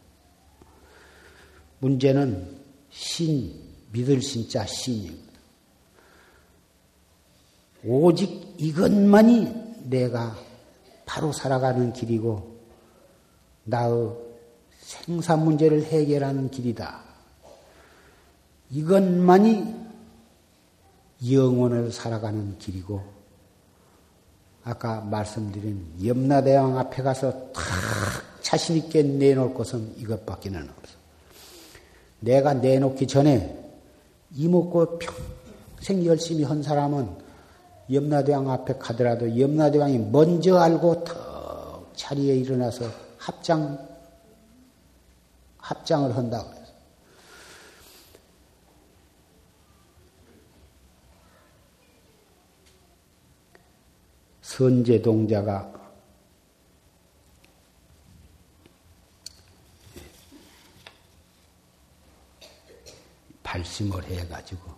[1.80, 2.59] 문제는
[2.91, 3.59] 신,
[3.91, 5.34] 믿을 신자 신이거든.
[7.86, 10.36] 오직 이것만이 내가
[11.07, 12.55] 바로 살아가는 길이고
[13.63, 14.11] 나의
[14.78, 17.01] 생산 문제를 해결하는 길이다.
[18.69, 19.74] 이것만이
[21.32, 23.12] 영혼을 살아가는 길이고
[24.66, 27.64] 아까 말씀드린 염라대왕 앞에 가서 탁
[28.41, 30.95] 자신 있게 내놓을 것은 이것밖에는 없어.
[32.22, 33.59] 내가 내놓기 전에
[34.36, 37.09] 이먹고 평생 열심히 한 사람은
[37.91, 42.86] 염라대왕 앞에 가더라도 염라대왕이 먼저 알고 턱 자리에 일어나서
[43.18, 43.78] 합장,
[45.57, 46.62] 합장을 한다 그래서.
[54.53, 55.73] 선제동자가
[63.41, 64.71] 발심을 해가지고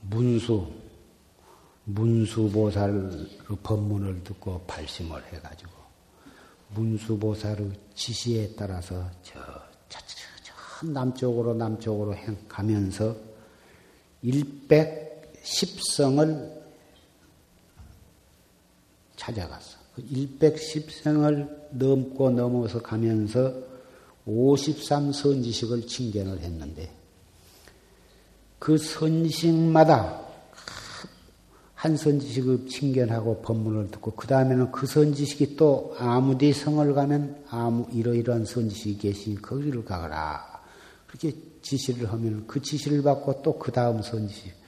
[0.00, 0.68] 문수,
[1.84, 5.70] 문수보살의 법문을 듣고 발심을 해가지고
[6.70, 9.38] 문수보살의 지시에 따라서 저,
[9.88, 10.52] 저, 저, 저
[10.88, 12.16] 남쪽으로 남쪽으로
[12.48, 13.16] 가면서
[14.24, 16.63] 110성을
[19.24, 19.78] 찾아갔어.
[19.94, 23.54] 그 110성을 넘고 넘어서 가면서
[24.26, 26.90] 53선지식을 칭견을 했는데
[28.58, 30.22] 그 선식마다
[31.74, 38.46] 한 선지식을 칭견하고 법문을 듣고 그 다음에는 그 선지식이 또 아무데 성을 가면 아무 이러이러한
[38.46, 40.62] 선지식이 계시니 거기를 가거라.
[41.06, 44.63] 그렇게 지시를 하면 그 지시를 받고 또 그 다음 선지식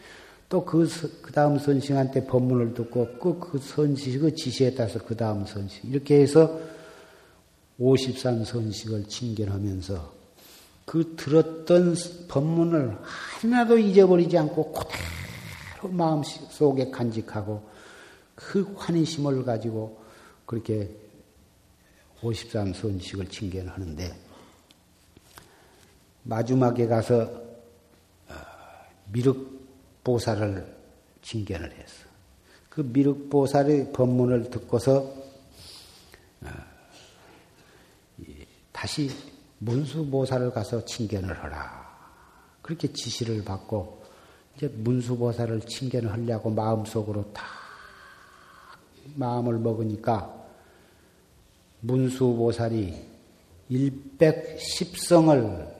[0.49, 0.87] 또 그
[1.23, 5.85] 그 다음 선식한테 법문을 듣고 그, 그 선지식의 지시에 따라서 그 다음 선식.
[5.85, 6.59] 이렇게 해서
[7.79, 10.15] 53 선식을 칭견하면서
[10.87, 11.97] 그 들었던
[12.29, 17.69] 법문을 하나도 잊어버리지 않고 그대로 마음 속에 간직하고
[18.37, 20.01] 그 환희심을 가지고
[20.47, 20.89] 그렇게
[22.23, 24.15] 53 선식을 칭견하는데
[26.23, 27.23] 마지막에 가서
[28.29, 28.35] 어,
[30.07, 30.77] 미륵보살을
[31.23, 32.07] 칭견을 했어.
[32.71, 35.13] 그 미륵보살의 법문을 듣고서
[36.43, 36.49] 어,
[38.73, 39.11] 다시
[39.59, 41.87] 문수보살을 가서 칭견을 하라.
[42.63, 44.05] 그렇게 지시를 받고
[44.57, 47.45] 이제 문수보살을 칭견을 하려고 마음속으로 다
[49.15, 50.33] 마음을 먹으니까
[51.81, 53.17] 문수보살이
[53.71, 55.75] 110성을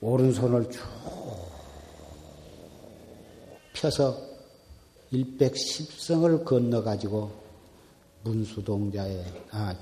[0.00, 0.82] 오른손을 쭉
[3.76, 4.18] 펴서
[5.12, 7.30] 110성을 건너 가지고
[8.24, 9.74] 문수동자의, 아,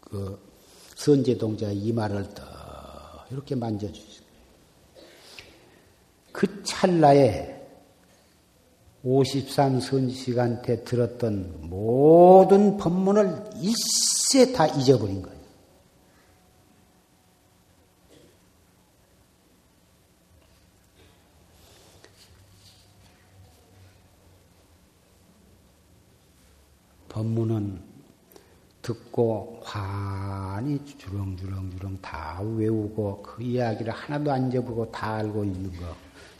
[0.00, 0.38] 그
[0.96, 2.42] 선제동자 이마를 떠
[3.30, 4.26] 이렇게 만져주시고
[6.32, 7.54] 그 찰나에
[9.02, 15.35] 53 선지식한테 들었던 모든 법문을 일세 다 잊어버린 거예요.
[27.16, 27.80] 법문은
[28.82, 35.86] 듣고 환히 주렁주렁주렁 다 외우고 그 이야기를 하나도 안 접고 다 알고 있는 거.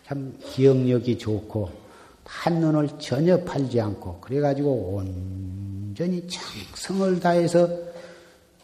[0.05, 1.71] 참 기억력이 좋고
[2.25, 7.69] 한눈을 전혀 팔지 않고 그래가지고 온전히 정성을 다해서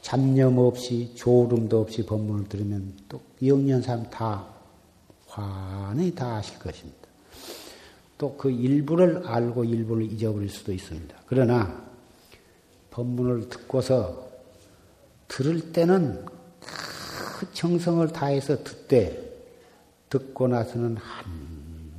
[0.03, 4.47] 잡념 없이 조름도 없이 법문을 들으면 또 영년 사람 다
[5.27, 6.99] 환히 다 아실 것입니다.
[8.19, 11.17] 또 그 일부를 알고 일부를 잊어버릴 수도 있습니다.
[11.27, 11.92] 그러나
[12.93, 14.31] 법문을 듣고서
[15.27, 16.25] 들을 때는
[17.39, 19.33] 그 정성을 다해서 듣되
[20.09, 20.99] 듣고 나서는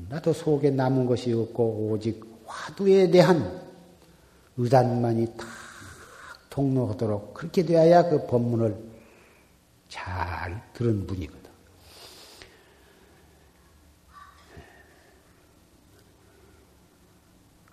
[0.08, 3.62] 하나도 속에 남은 것이 없고 오직 화두에 대한
[4.56, 5.48] 의단만이 탁
[6.52, 8.78] 통로하도록 그렇게 되어야 그 법문을
[9.90, 11.44] 잘 들은 분이거든.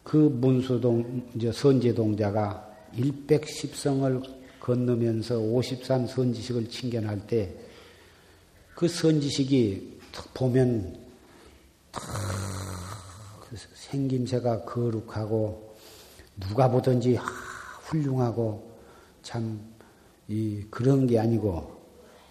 [0.03, 7.55] 그 문수동, 이제 선제동자가 110성을 건너면서 53 선지식을 칭견할 때
[8.74, 9.99] 그 선지식이
[10.32, 10.99] 보면
[11.93, 15.76] 그 생김새가 거룩하고
[16.38, 17.18] 누가 보든지
[17.82, 18.70] 훌륭하고
[19.22, 19.70] 참
[20.30, 21.76] 이 그런 게 아니고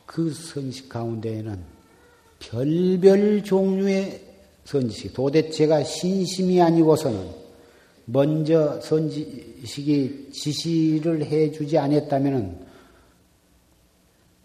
[0.06, 1.62] 그 선식 가운데에는
[2.40, 4.26] 별별 종류의
[4.64, 7.30] 선지식 도대체가 신심이 아니고서는
[8.12, 12.68] 먼저 선지식이 지시를 해주지 않았다면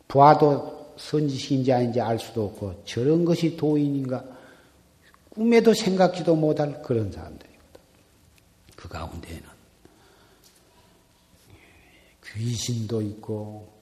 [0.08, 4.24] 부하도 선지식인지 아닌지 알 수도 없고 저런 것이 도인인가
[5.30, 7.64] 꿈에도 생각지도 못할 그런 사람들입니다.
[8.76, 9.42] 그 가운데에는
[12.24, 13.72] 귀신도 있고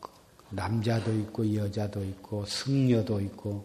[0.51, 3.65] 남자도 있고 여자도 있고 승려도 있고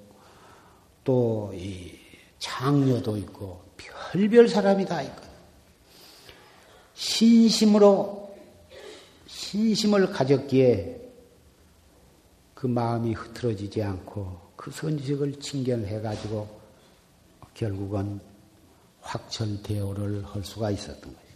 [1.03, 2.07] 또 이
[2.39, 5.26] 장녀도 있고 별별 사람이 다 있고
[6.97, 8.35] 신심으로
[9.27, 10.99] 신심을 가졌기에
[12.55, 16.59] 그 마음이 흐트러지지 않고 그 선지식을 칭견해 가지고
[17.53, 18.19] 결국은
[18.99, 21.27] 확철 대오를 할 수가 있었던 거죠.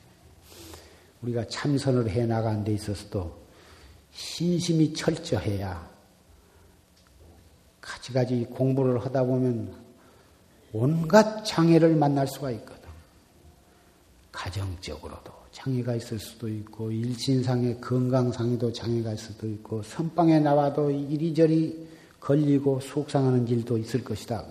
[1.21, 3.39] 우리가 참선을 해 나간 데 있어서도
[4.11, 5.89] 신심이 철저해야
[7.79, 9.79] 가지가지 공부를 하다 보면
[10.73, 12.89] 온갖 장애를 만날 수가 있거든.
[14.31, 21.87] 가정적으로도, 장애가 있을 수도 있고 일신상의 건강상에도 장애가 있을 수도 있고 선방에 나와도 이리저리
[22.19, 24.45] 걸리고 속상하는 일도 있을 것이다.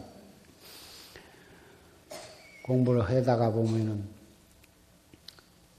[2.64, 4.05] 공부를 하다가 보면은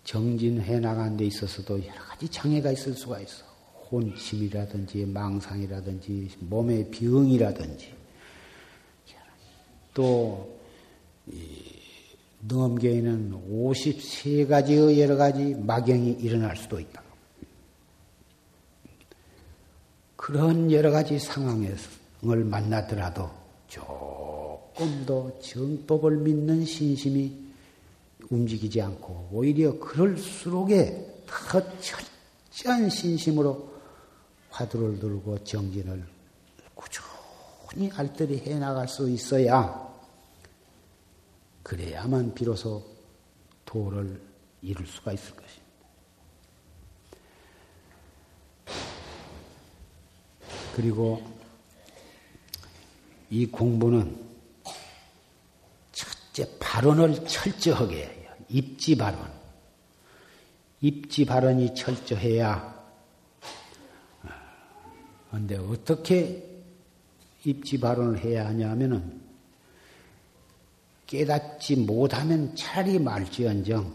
[0.04, 3.46] 정진해 나간 데 있어서도 여러 가지 장애가 있을 수가 있어.
[3.92, 7.94] 혼침이라든지 망상이라든지 몸의 병이라든지
[9.94, 10.62] 또능
[12.50, 17.02] 엄계에는 53가지의 여러 가지 막영이 일어날 수도 있다.
[20.16, 21.76] 그런 여러 가지 상황을
[22.24, 23.30] 만나더라도
[23.68, 27.52] 조금 더 정법을 믿는 신심이
[28.30, 33.70] 움직이지 않고 오히려 그럴수록에 더 철저한 신심으로
[34.50, 36.04] 화두를 들고 정진을
[36.76, 39.91] 꾸준히 알뜰히 해 나갈 수 있어야
[41.64, 42.86] 그래야만 비로소
[43.66, 44.22] 도를
[44.62, 45.62] 이룰 수가 있을 것입니다.
[50.76, 51.22] 그리고
[53.30, 54.18] 이 공부는
[55.92, 58.32] 첫째 발언을 철저하게 해요.
[58.50, 59.32] 입지 발언.
[60.82, 62.72] 입지 발언이 철저해야
[65.30, 66.44] 그런데 어떻게
[67.46, 69.21] 입지 발언을 해야 하냐면은
[71.12, 73.94] 깨닫지 못하면 차라리 말지언정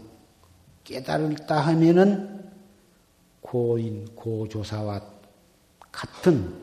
[0.83, 2.47] 깨달을다 하면은
[3.41, 5.01] 고인 고조사와
[5.91, 6.53] 같은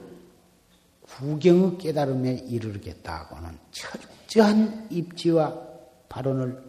[1.03, 5.61] 구경의 깨달음에 이르겠다고는 철저한 입지와
[6.09, 6.63] 발언을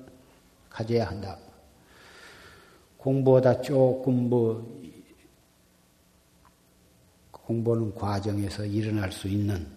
[0.68, 1.38] 가져야 한다.
[2.98, 4.82] 공부보다 조금 뭐
[7.30, 9.75] 공부하는 과정에서 일어날 수 있는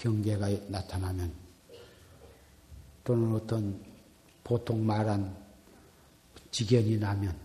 [0.00, 1.30] 경계가 나타나면
[3.04, 3.78] 또는 어떤
[4.42, 5.36] 보통 말한
[6.50, 7.36] 지견이 나면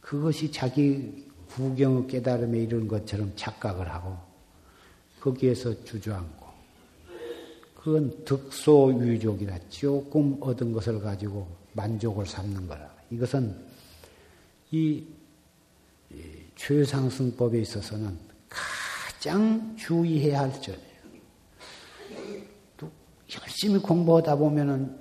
[0.00, 4.16] 그것이 자기 구경의 깨달음에 이르는 것처럼 착각을 하고
[5.20, 6.46] 거기에서 주저앉고
[7.76, 9.58] 그 그건 득소유족이다.
[9.70, 12.92] 조금 얻은 것을 가지고 만족을 삼는 거라.
[13.10, 13.56] 이것은
[14.72, 15.04] 이
[16.56, 18.18] 최상승법에 있어서는
[18.48, 20.87] 가장 주의해야 할 점이에요.
[23.30, 24.98] 또 열심히 공부하다 보면은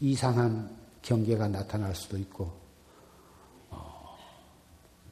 [0.00, 2.52] 이상한 경계가 나타날 수도 있고,
[3.70, 4.16] 어,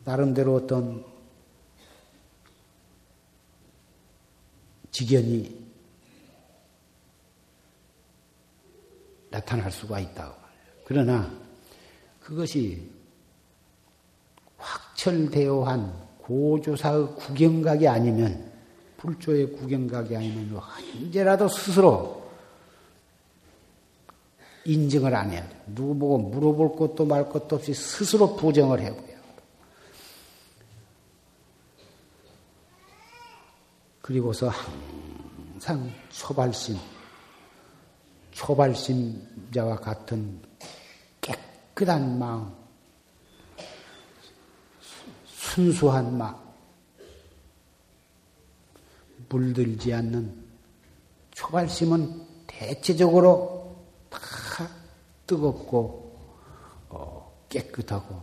[0.04, 1.04] 나름대로 어떤
[4.90, 5.66] 지견이
[9.30, 10.34] 나타날 수가 있다고
[10.86, 11.30] 그러나
[12.20, 12.90] 그것이
[14.56, 18.45] 확철되어 한 고조사의 구경각이 아니면
[18.96, 20.60] 불조의 구경각이 아니면
[20.94, 22.26] 언제라도 스스로
[24.64, 25.62] 인증을 안 해야 돼.
[25.66, 29.16] 누구 보고 물어볼 것도 말 것도 없이 스스로 부정을 해보여.
[34.02, 36.76] 그리고서 항상 초발심,
[38.32, 40.40] 초발심자와 같은
[41.20, 42.52] 깨끗한 마음,
[45.26, 46.45] 순수한 마음,
[49.28, 50.44] 물들지 않는
[51.32, 53.76] 초발심은 대체적으로
[54.08, 54.20] 다
[55.26, 56.16] 뜨겁고
[56.88, 58.22] 어, 깨끗하고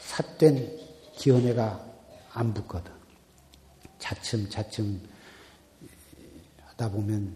[0.00, 0.78] 삿된
[1.16, 1.84] 기원회가
[2.32, 2.92] 안 붙거든.
[3.98, 5.00] 차츰차츰
[6.62, 7.34] 하다 보면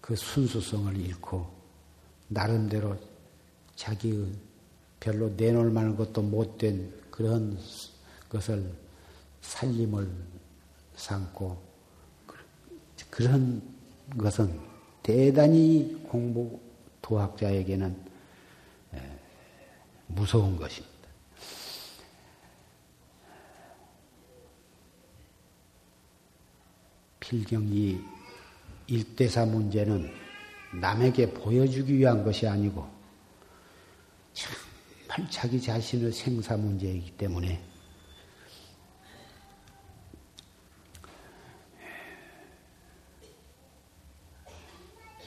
[0.00, 1.46] 그 순수성을 잃고
[2.28, 2.96] 나름대로
[3.76, 4.32] 자기의
[5.00, 7.58] 별로 내놓을 만한 것도 못된 그런
[8.28, 8.74] 것을
[9.40, 10.10] 살림을
[10.94, 11.62] 삼고
[13.10, 13.62] 그런
[14.18, 14.60] 것은
[15.02, 16.60] 대단히 공부
[17.02, 18.08] 도학자에게는
[20.08, 20.98] 무서운 것입니다.
[27.20, 28.00] 필경이
[28.86, 30.10] 일대사 문제는
[30.80, 32.88] 남에게 보여주기 위한 것이 아니고
[34.32, 37.62] 정말 자기 자신의 생사 문제이기 때문에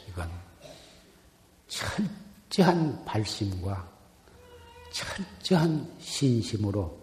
[0.10, 0.30] 이건
[1.82, 3.90] 철저한 발심과
[4.92, 7.00] 철저한 신심으로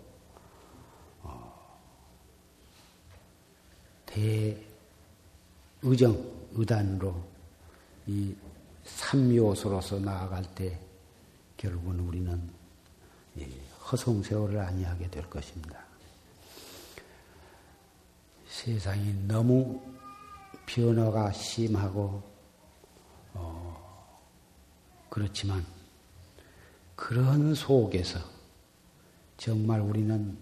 [1.23, 1.81] 어,
[4.07, 4.63] 대의정
[6.53, 7.29] 의단으로
[8.07, 8.35] 이
[8.85, 10.79] 삼요소로서 나아갈 때
[11.57, 12.51] 결국은 우리는
[13.91, 15.83] 허송세월을 아니하게 될 것입니다.
[18.47, 19.81] 세상이 너무
[20.67, 22.23] 변화가 심하고
[23.35, 23.88] 어,
[25.09, 25.65] 그렇지만
[26.95, 28.19] 그런 속에서
[29.37, 30.37] 정말 우리는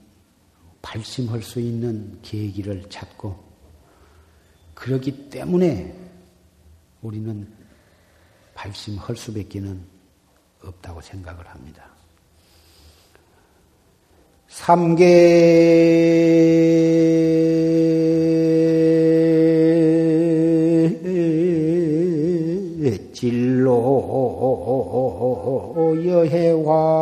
[0.83, 3.45] 발심할 수 있는 계기를 찾고
[4.75, 5.95] 그러기 때문에
[7.03, 7.53] 우리는
[8.55, 9.85] 발심할 수밖에는
[10.63, 11.91] 없다고 생각을 합니다.
[14.49, 15.07] 삼계
[26.17, 26.96] 여해활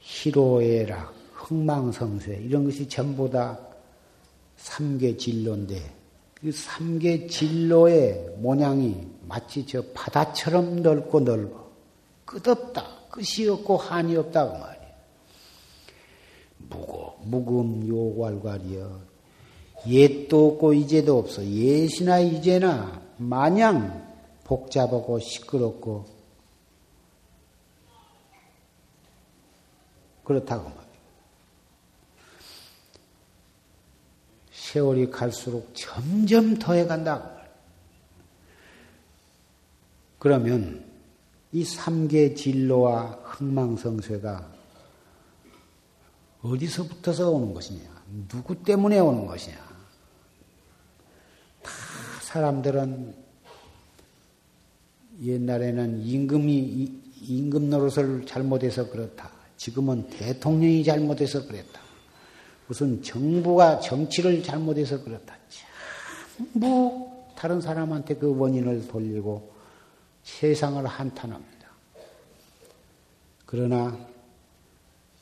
[0.00, 3.58] 희로애락, 흥망성쇠 이런 것이 전부 다
[4.56, 5.94] 삼계 진로인데
[6.34, 11.70] 그 삼계 진로의 모양이 마치 저 바다처럼 넓고 넓어
[12.24, 14.75] 끝없다 끝이 없고 한이 없다 그 말이야.
[16.68, 19.00] 무고 무금 요괄괄이여
[19.88, 24.06] 옛도 없고 이제도 없어 예시나 이제나 마냥
[24.44, 26.06] 복잡하고 시끄럽고
[30.24, 30.86] 그렇다고 말이에요.
[34.50, 37.46] 세월이 갈수록 점점 더해간다고 말이에요.
[40.18, 40.84] 그러면
[41.52, 44.55] 이 삼계 진로와 흥망성쇠가
[46.50, 47.82] 어디서부터서 오는 것이냐?
[48.28, 49.56] 누구 때문에 오는 것이냐?
[51.62, 51.70] 다
[52.22, 53.14] 사람들은
[55.22, 59.30] 옛날에는 임금이 임금 노릇을 잘못해서 그렇다.
[59.56, 61.80] 지금은 대통령이 잘못해서 그랬다.
[62.66, 65.34] 무슨 정부가 정치를 잘못해서 그렇다.
[66.36, 69.52] 전부 다른 사람한테 그 원인을 돌리고
[70.24, 71.68] 세상을 한탄합니다.
[73.46, 73.96] 그러나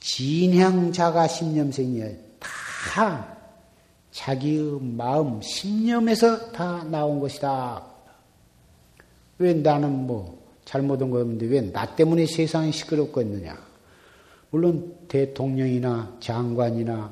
[0.05, 2.09] 진향자가 신념생이야.
[2.39, 3.27] 다
[4.11, 7.83] 자기의 마음, 신념에서 다 나온 것이다.
[9.39, 13.59] 왜 나는 뭐 잘못한 거였는데 왜 나 때문에 세상이 시끄럽고 있느냐?
[14.51, 17.11] 물론 대통령이나 장관이나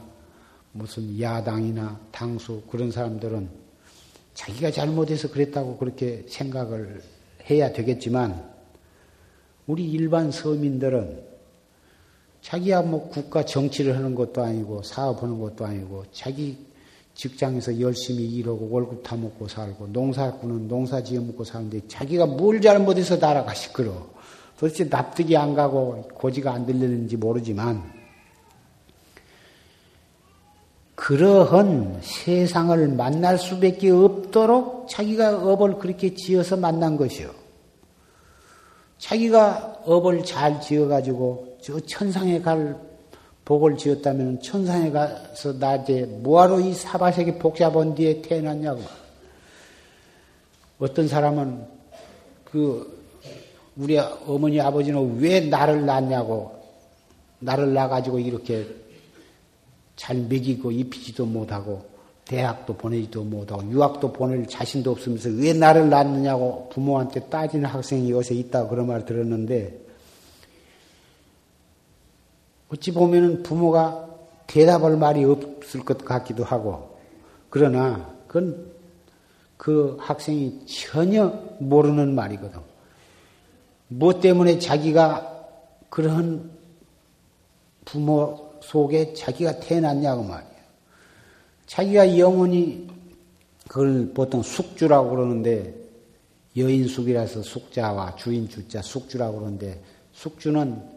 [0.72, 3.48] 무슨 야당이나 당수 그런 사람들은
[4.34, 7.02] 자기가 잘못해서 그랬다고 그렇게 생각을
[7.50, 8.52] 해야 되겠지만
[9.66, 11.31] 우리 일반 서민들은
[12.42, 16.58] 자기야 뭐 국가 정치를 하는 것도 아니고 사업하는 것도 아니고 자기
[17.14, 23.54] 직장에서 열심히 일하고 월급 타먹고 살고 농사꾼은 농사 지어 먹고 사는데 자기가 뭘 잘못해서 나라가
[23.54, 24.12] 시끄러워.
[24.58, 27.82] 도대체 납득이 안 가고 고지가 안 들리는지 모르지만
[30.94, 37.30] 그러한 세상을 만날 수밖에 없도록 자기가 업을 그렇게 지어서 만난 것이요.
[38.98, 42.76] 자기가 업을 잘 지어가지고 저 천상에 갈
[43.44, 48.82] 복을 지었다면 천상에 가서 낮에 뭐하러 이 사바세계 복잡한 뒤에 태어났냐고.
[50.80, 51.64] 어떤 사람은
[52.44, 53.00] 그
[53.76, 56.52] 우리 어머니 아버지는 왜 나를 낳냐고
[57.38, 58.66] 나를 낳아가지고 이렇게
[59.94, 61.84] 잘 먹이고 입히지도 못하고
[62.24, 68.66] 대학도 보내지도 못하고 유학도 보낼 자신도 없으면서 왜 나를 낳느냐고 부모한테 따지는 학생이 요새 있다
[68.66, 69.81] 그런 말 들었는데
[72.72, 74.08] 어찌 보면은 부모가
[74.46, 76.98] 대답할 말이 없을 것 같기도 하고
[77.50, 78.72] 그러나 그건
[79.58, 81.28] 그 학생이 전혀
[81.60, 82.58] 모르는 말이거든.
[83.88, 85.46] 무엇 때문에 자기가
[85.90, 86.50] 그런
[87.84, 90.52] 부모 속에 자기가 태어났냐고 말이에요.
[91.66, 92.88] 자기가 영원히
[93.68, 95.74] 그걸 보통 숙주라고 그러는데
[96.56, 100.91] 여인숙이라서 숙자와 주인 주자 숙주라고 그러는데 숙주는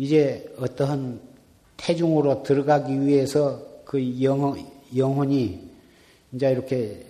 [0.00, 1.20] 이제 어떠한
[1.76, 5.60] 태중으로 들어가기 위해서 그 영혼, 영혼이
[6.32, 7.04] 이제 이렇게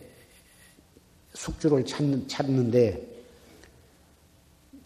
[1.32, 3.00] 숙주를 찾는, 찾는데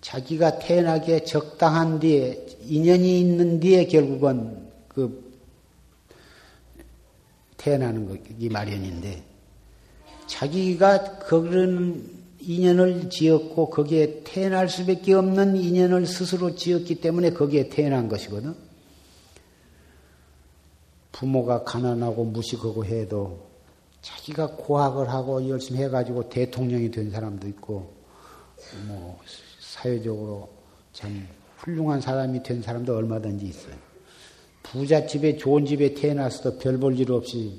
[0.03, 5.33] 자기가 태어나기에 적당한 뒤에 인연이 있는 뒤에 결국은 그
[7.57, 9.25] 태어나는 것이 마련인데
[10.27, 12.14] 자기가 그런
[12.47, 18.55] 인연을 지었고 거기에 태어날 수밖에 없는 인연을 스스로 지었기 때문에 거기에 태어난 것이거든.
[21.13, 23.47] 부모가 가난하고 무식하고 해도
[24.03, 27.95] 자기가 고학을 하고 열심히 해가지고 대통령이 된 사람도 있고
[28.87, 29.19] 뭐
[29.61, 30.49] 사회적으로
[30.93, 31.27] 참
[31.59, 33.75] 훌륭한 사람이 된 사람도 얼마든지 있어요.
[34.63, 37.55] 부잣집에 좋은 집에 태어났어도 별 볼 일 없이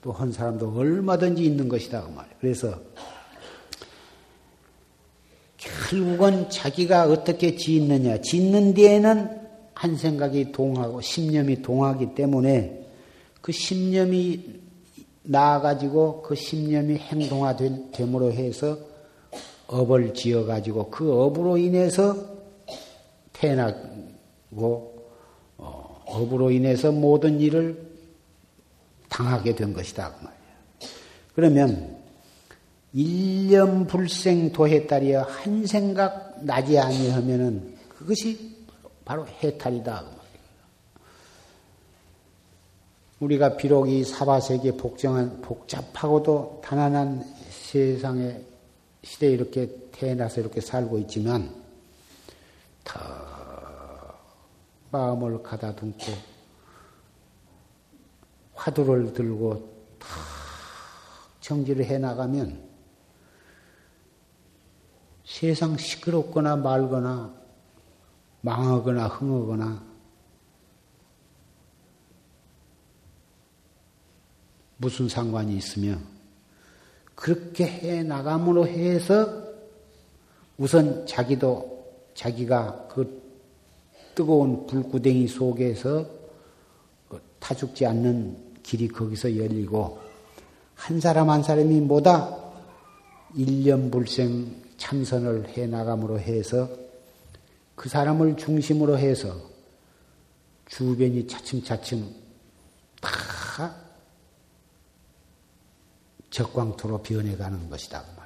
[0.00, 2.36] 또 한 사람도 얼마든지 있는 것이다 그 말이에요.
[2.40, 2.80] 그래서
[5.56, 9.38] 결국은 자기가 어떻게 짓느냐 짓는 뒤에는
[9.74, 12.86] 한 생각이 동하고 심념이 동하기 때문에
[13.40, 14.60] 그 심념이
[15.22, 18.78] 나아가지고 그 심념이 행동화됨으로 해서
[19.66, 22.16] 업을 지어가지고 그 업으로 인해서
[23.34, 24.94] 태어나고
[25.58, 27.87] 어, 업으로 인해서 모든 일을
[29.08, 30.38] 당하게 된 것이다 그 말이야.
[31.34, 31.98] 그러면
[32.92, 38.56] 일념 불생 도해탈이여 한 생각 나지 아니하면은 그것이
[39.04, 40.18] 바로 해탈이다 그.
[43.20, 48.40] 우리가 비록 이 사바세계 복정한 복잡하고도 단안한 세상에
[49.02, 51.52] 시대에 이렇게 태어나서 이렇게 살고 있지만
[52.84, 52.98] 더
[54.90, 56.37] 마음을 가다듬고
[58.58, 60.08] 화두를 들고 탁
[61.40, 62.68] 정지를 해 나가면
[65.24, 67.32] 세상 시끄럽거나 말거나
[68.40, 69.86] 망하거나 흥하거나
[74.78, 75.96] 무슨 상관이 있으며
[77.14, 79.44] 그렇게 해 나감으로 해서
[80.56, 83.22] 우선 자기도 자기가 그
[84.14, 86.06] 뜨거운 불구덩이 속에서
[87.08, 89.98] 그 타죽지 않는 길이 거기서 열리고
[90.74, 92.36] 한 사람 한 사람이 뭐다
[93.34, 96.68] 일념불생 참선을 해 나감으로 해서
[97.74, 99.34] 그 사람을 중심으로 해서
[100.66, 102.14] 주변이 차츰차츰
[103.00, 103.74] 다
[106.28, 108.02] 적광토로 변해가는 것이다.
[108.02, 108.22] 그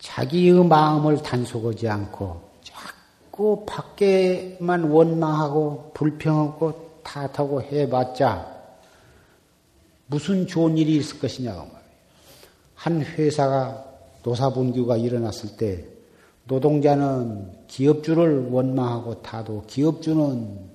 [0.00, 8.62] 자기의 마음을 단속하지 않고 자꾸 밖에만 원망하고 불평하고 탓하고 해봤자
[10.06, 11.82] 무슨 좋은 일이 있을 것이냐고 말이에요.
[12.74, 13.84] 한 회사가
[14.22, 15.84] 노사분규가 일어났을 때
[16.44, 20.72] 노동자는 기업주를 원망하고 타도 기업주는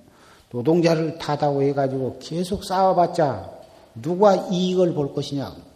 [0.50, 3.58] 노동자를 타다고 해가지고 계속 싸워봤자
[4.02, 5.68] 누가 이익을 볼 것이냐고.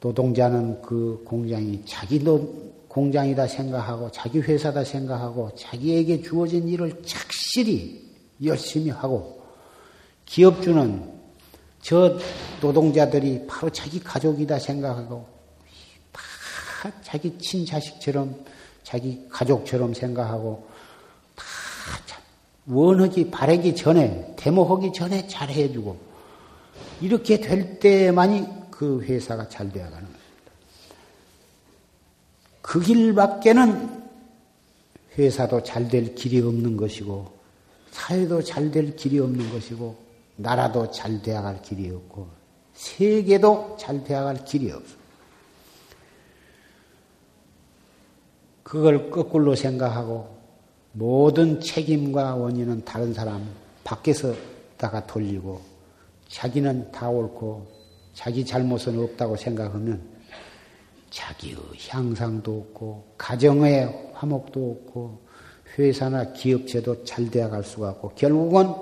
[0.00, 8.04] 노동자는 그 공장이 자기 노, 공장이다 생각하고 자기 회사다 생각하고 자기에게 주어진 일을 착실히
[8.44, 9.40] 열심히 하고
[10.26, 11.20] 기업주는
[11.80, 12.18] 저
[12.60, 15.24] 노동자들이 바로 자기 가족이다 생각하고
[16.12, 18.44] 다 자기 친자식처럼
[18.82, 20.66] 자기 가족처럼 생각하고
[21.36, 21.44] 다
[22.66, 25.96] 원하기 바라기 전에 데모하기 전에 잘해주고
[27.02, 30.19] 이렇게 될 때만이 그 회사가 잘 되어가는 겁니다.
[32.62, 34.00] 그 길밖에는
[35.18, 37.30] 회사도 잘 될 길이 없는 것이고,
[37.90, 39.96] 사회도 잘 될 길이 없는 것이고,
[40.36, 42.28] 나라도 잘 되어갈 길이 없고,
[42.74, 44.94] 세계도 잘 되어갈 길이 없어.
[48.62, 50.38] 그걸 거꾸로 생각하고,
[50.92, 53.44] 모든 책임과 원인은 다른 사람
[53.84, 54.34] 밖에서
[54.76, 55.60] 다가 돌리고,
[56.28, 57.66] 자기는 다 옳고,
[58.14, 60.00] 자기 잘못은 없다고 생각하면
[61.10, 61.56] 자기의
[61.88, 65.20] 향상도 없고 가정의 화목도 없고
[65.78, 68.72] 회사나 기업체도 잘 되어갈 수가 없고 결국은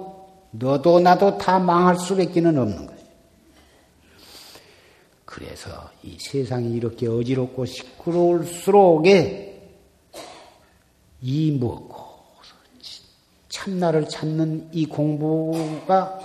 [0.51, 2.99] 너도 나도 다 망할 수밖에 는 없는 거지.
[5.25, 9.49] 그래서 이 세상이 이렇게 어지럽고 시끄러울수록에
[11.21, 12.09] 이 먹고
[13.49, 16.19] 참나를 찾는 이 공부가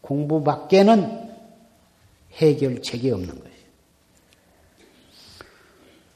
[0.00, 1.30] 공부밖에는
[2.32, 3.49] 해결책이 없는 것이에요.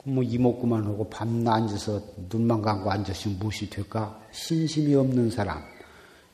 [0.04, 4.20] 뭐 이목구만 하고 밤낮 앉아서 눈만 감고 앉으시면 무엇이 될까?
[4.32, 5.62] 신심이 없는 사람,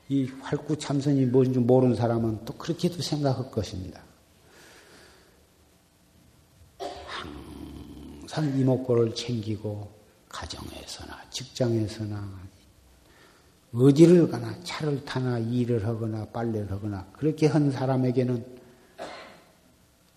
[0.09, 4.03] 이 활구 참선이 뭔지 모르는 사람은 또 그렇게도 생각할 것입니다.
[7.07, 9.89] 항상 이목구를 챙기고
[10.29, 12.51] 가정에서나 직장에서나
[13.73, 18.45] 어디를 가나 차를 타나 일을 하거나 빨래를 하거나 그렇게 한 사람에게는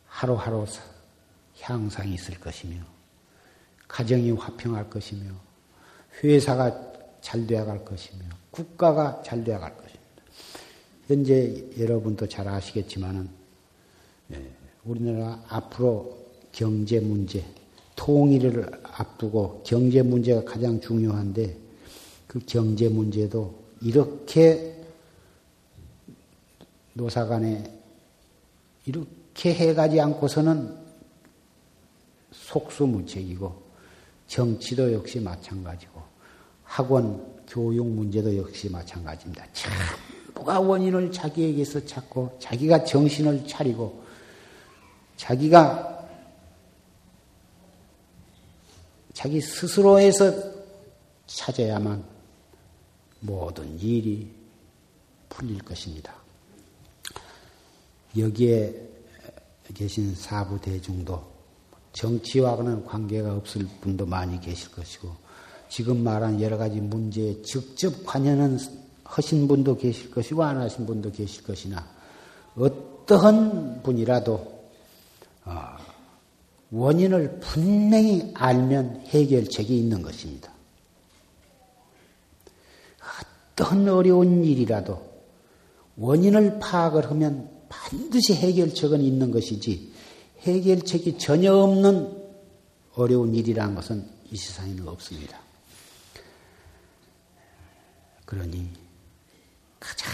[0.08, 0.66] 하루하루
[1.62, 2.93] 향상이 있을 것이며
[3.94, 5.30] 가정이 화평할 것이며
[6.24, 10.04] 회사가 잘 되어갈 것이며 국가가 잘 되어갈 것입니다.
[11.08, 13.30] 현재 여러분도 잘 아시겠지만은
[14.32, 14.52] 예,
[14.84, 16.18] 우리나라 앞으로
[16.52, 17.46] 경제 문제,
[17.96, 21.58] 통일을 앞두고 경제 문제가 가장 중요한데
[22.28, 24.84] 그 경제 문제도 이렇게
[26.94, 27.64] 노사간에
[28.86, 30.78] 이렇게 이렇게 해가지 않고서는
[32.32, 33.63] 속수무책이고
[34.34, 36.02] 정치도 역시 마찬가지고
[36.64, 39.46] 학원 교육 문제도 역시 마찬가지입니다.
[39.54, 44.04] 전부가 원인을 자기에게서 찾고 자기가 정신을 차리고
[45.18, 46.10] 자기가
[49.14, 50.34] 자기 스스로에서
[51.28, 52.04] 찾아야만
[53.20, 54.34] 모든 일이
[55.30, 56.16] 풀릴 것입니다.
[58.18, 58.90] 여기에
[59.76, 61.33] 계신 사부 대중도
[61.94, 65.10] 정치와는 관계가 없을 분도 많이 계실 것이고
[65.70, 68.60] 지금 말한 여러 가지 문제에 직접 관여는
[69.04, 71.88] 하신 분도 계실 것이고 안 하신 분도 계실 것이나
[72.56, 74.54] 어떠한 분이라도
[75.46, 75.62] 어,
[76.72, 80.52] 원인을 분명히 알면 해결책이 있는 것입니다.
[83.54, 85.00] 어떤 어려운 일이라도
[85.98, 89.93] 원인을 파악을 하면 반드시 해결책은 있는 것이지
[90.44, 92.22] 해결책이 전혀 없는
[92.96, 95.40] 어려운 일이라는 것은 이 세상에는 없습니다.
[98.26, 98.68] 그러니
[99.80, 100.12] 가장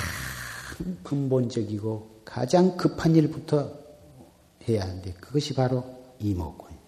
[1.04, 3.72] 근본적이고 가장 급한 일부터
[4.68, 5.84] 해야 하는데 그것이 바로
[6.20, 6.80] 이목구입니다.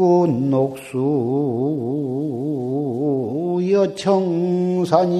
[0.00, 0.96] 하구 녹수
[3.70, 5.10] 여청산이리오나.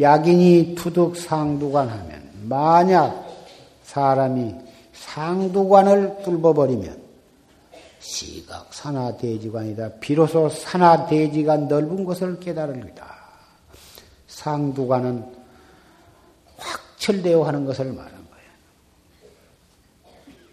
[0.00, 3.25] 약인이 투득 상두관 하면 만약
[3.96, 4.54] 사람이
[4.92, 7.02] 상두관을 뚫어버리면
[7.98, 9.94] 시각 산하 대지관이다.
[10.00, 13.16] 비로소 산하 대지가 넓은 것을 깨달으리다.
[14.28, 15.24] 상두관은
[16.58, 18.50] 확철되어 하는 것을 말한 거예요.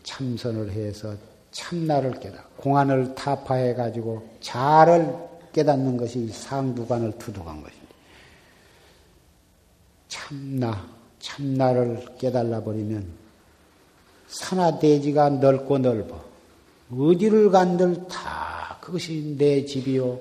[0.03, 1.13] 참선을 해서
[1.51, 5.13] 참나를 깨달아 공안을 타파해 가지고 자를
[5.51, 7.93] 깨닫는 것이 상두관을 투득한 것입니다.
[10.07, 10.87] 참나,
[11.19, 13.22] 참나를 깨달아 버리면
[14.27, 16.23] 산하대지가 넓고 넓어.
[16.91, 20.19] 어디를 간들 다 그것이 내 집이요.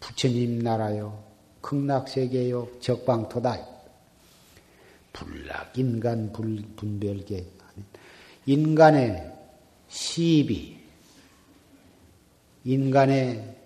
[0.00, 1.22] 부처님 나라요.
[1.60, 2.80] 극락세계요.
[2.80, 3.58] 적방토다.
[5.12, 7.46] 불락, 인간 불, 분별계.
[8.46, 9.32] 인간의
[9.88, 10.80] 시비,
[12.64, 13.56] 인간의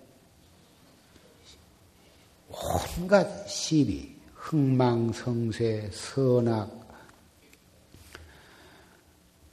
[2.51, 6.86] 온갖 시비, 흥망성쇠, 선악,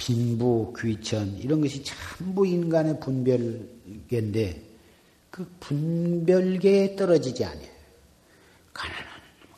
[0.03, 4.61] 빈부, 귀천 이런 것이 전부 인간의 분별계인데
[5.29, 7.69] 그 분별계에 떨어지지 않아요.
[8.73, 9.07] 가난한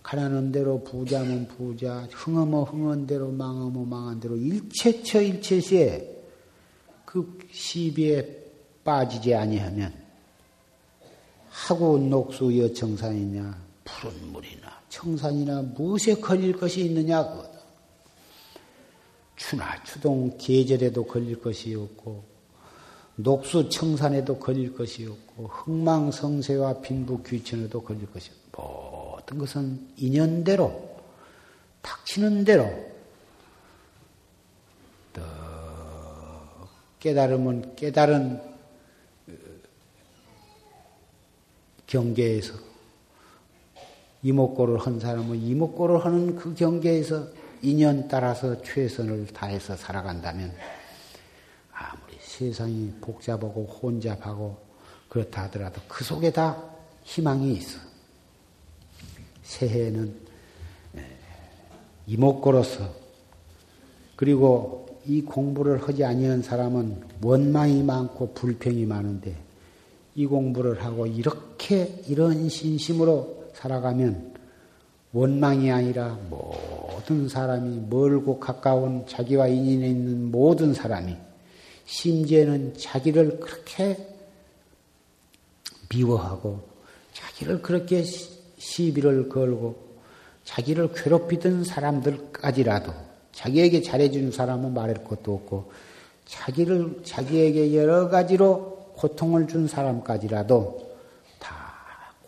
[0.03, 6.15] 가난한 대로 부자면 부자, 흥하면 흥한 대로 망하면 망한 대로 일체처 일체시에
[7.05, 8.43] 그 시비에
[8.83, 9.91] 빠지지 아니하면
[11.49, 16.13] 하고 녹수 여청산이냐 푸른 물이나 청산이나 무엇에
[16.53, 17.54] 것이 있느냐.
[19.35, 19.83] 추나.
[19.83, 22.23] 추동 계절에도 걸릴 것이 없고
[23.15, 28.45] 녹수 청산에도 걸릴 것이 없고 흥망성쇠와 빈부 귀천에도 걸릴 것이 없고
[29.25, 30.95] 모든 것은 인연대로
[31.81, 32.69] 닥치는 대로
[35.13, 35.21] 또
[36.99, 38.41] 깨달으면 깨달은
[41.87, 42.53] 경계에서
[44.23, 47.27] 이목고를 한 사람은 이목고를 하는 그 경계에서
[47.65, 50.53] 인연 따라서 최선을 다해서 살아간다면
[51.73, 54.55] 아무리 세상이 복잡하고 혼잡하고
[55.09, 56.61] 그렇다 하더라도 그 속에 다
[57.03, 57.79] 희망이 있어.
[59.41, 60.15] 새해는
[62.05, 62.93] 이목고로서
[64.15, 69.35] 그리고 이 공부를 하지 아니한 사람은 원망이 많고 불평이 많은데
[70.13, 74.34] 이 공부를 하고 이렇게 이런 신심으로 살아가면
[75.15, 81.15] 원망이 아니라 모든 사람이 멀고 가까운 자기와 인연이 있는 모든 사람이
[81.85, 83.97] 심지어는 자기를 그렇게
[85.89, 86.59] 미워하고
[87.13, 89.77] 자기를 그렇게 시비를 걸고
[90.43, 92.91] 자기를 괴롭히던 사람들까지라도
[93.31, 95.71] 자기에게 잘해주는 사람은 말할 것도 없고
[96.25, 100.85] 자기를 자기에게 여러 가지로 고통을 준 사람까지라도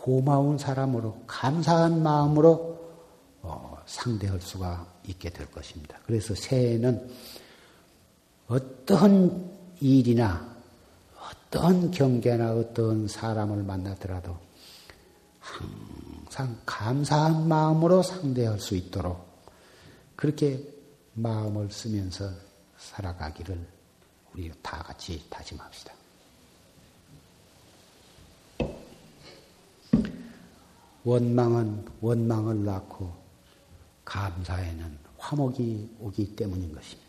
[0.08, 2.77] 고마운 사람으로 감사한 마음으로 어,
[3.88, 5.98] 상대할 수가 있게 될 것입니다.
[6.06, 7.10] 그래서 새해는
[8.48, 10.56] 어떤 일이나
[11.20, 14.38] 어떤 경계나 어떤 사람을 만나더라도
[15.40, 19.26] 항상 감사한 마음으로 상대할 수 있도록
[20.16, 20.62] 그렇게
[21.14, 22.30] 마음을 쓰면서
[22.78, 23.66] 살아가기를
[24.34, 25.94] 우리 다 같이 다짐합시다.
[31.04, 33.27] 원망은 원망을 낳고
[34.08, 37.07] 감사에는 화목이 오기 때문인 것입니다.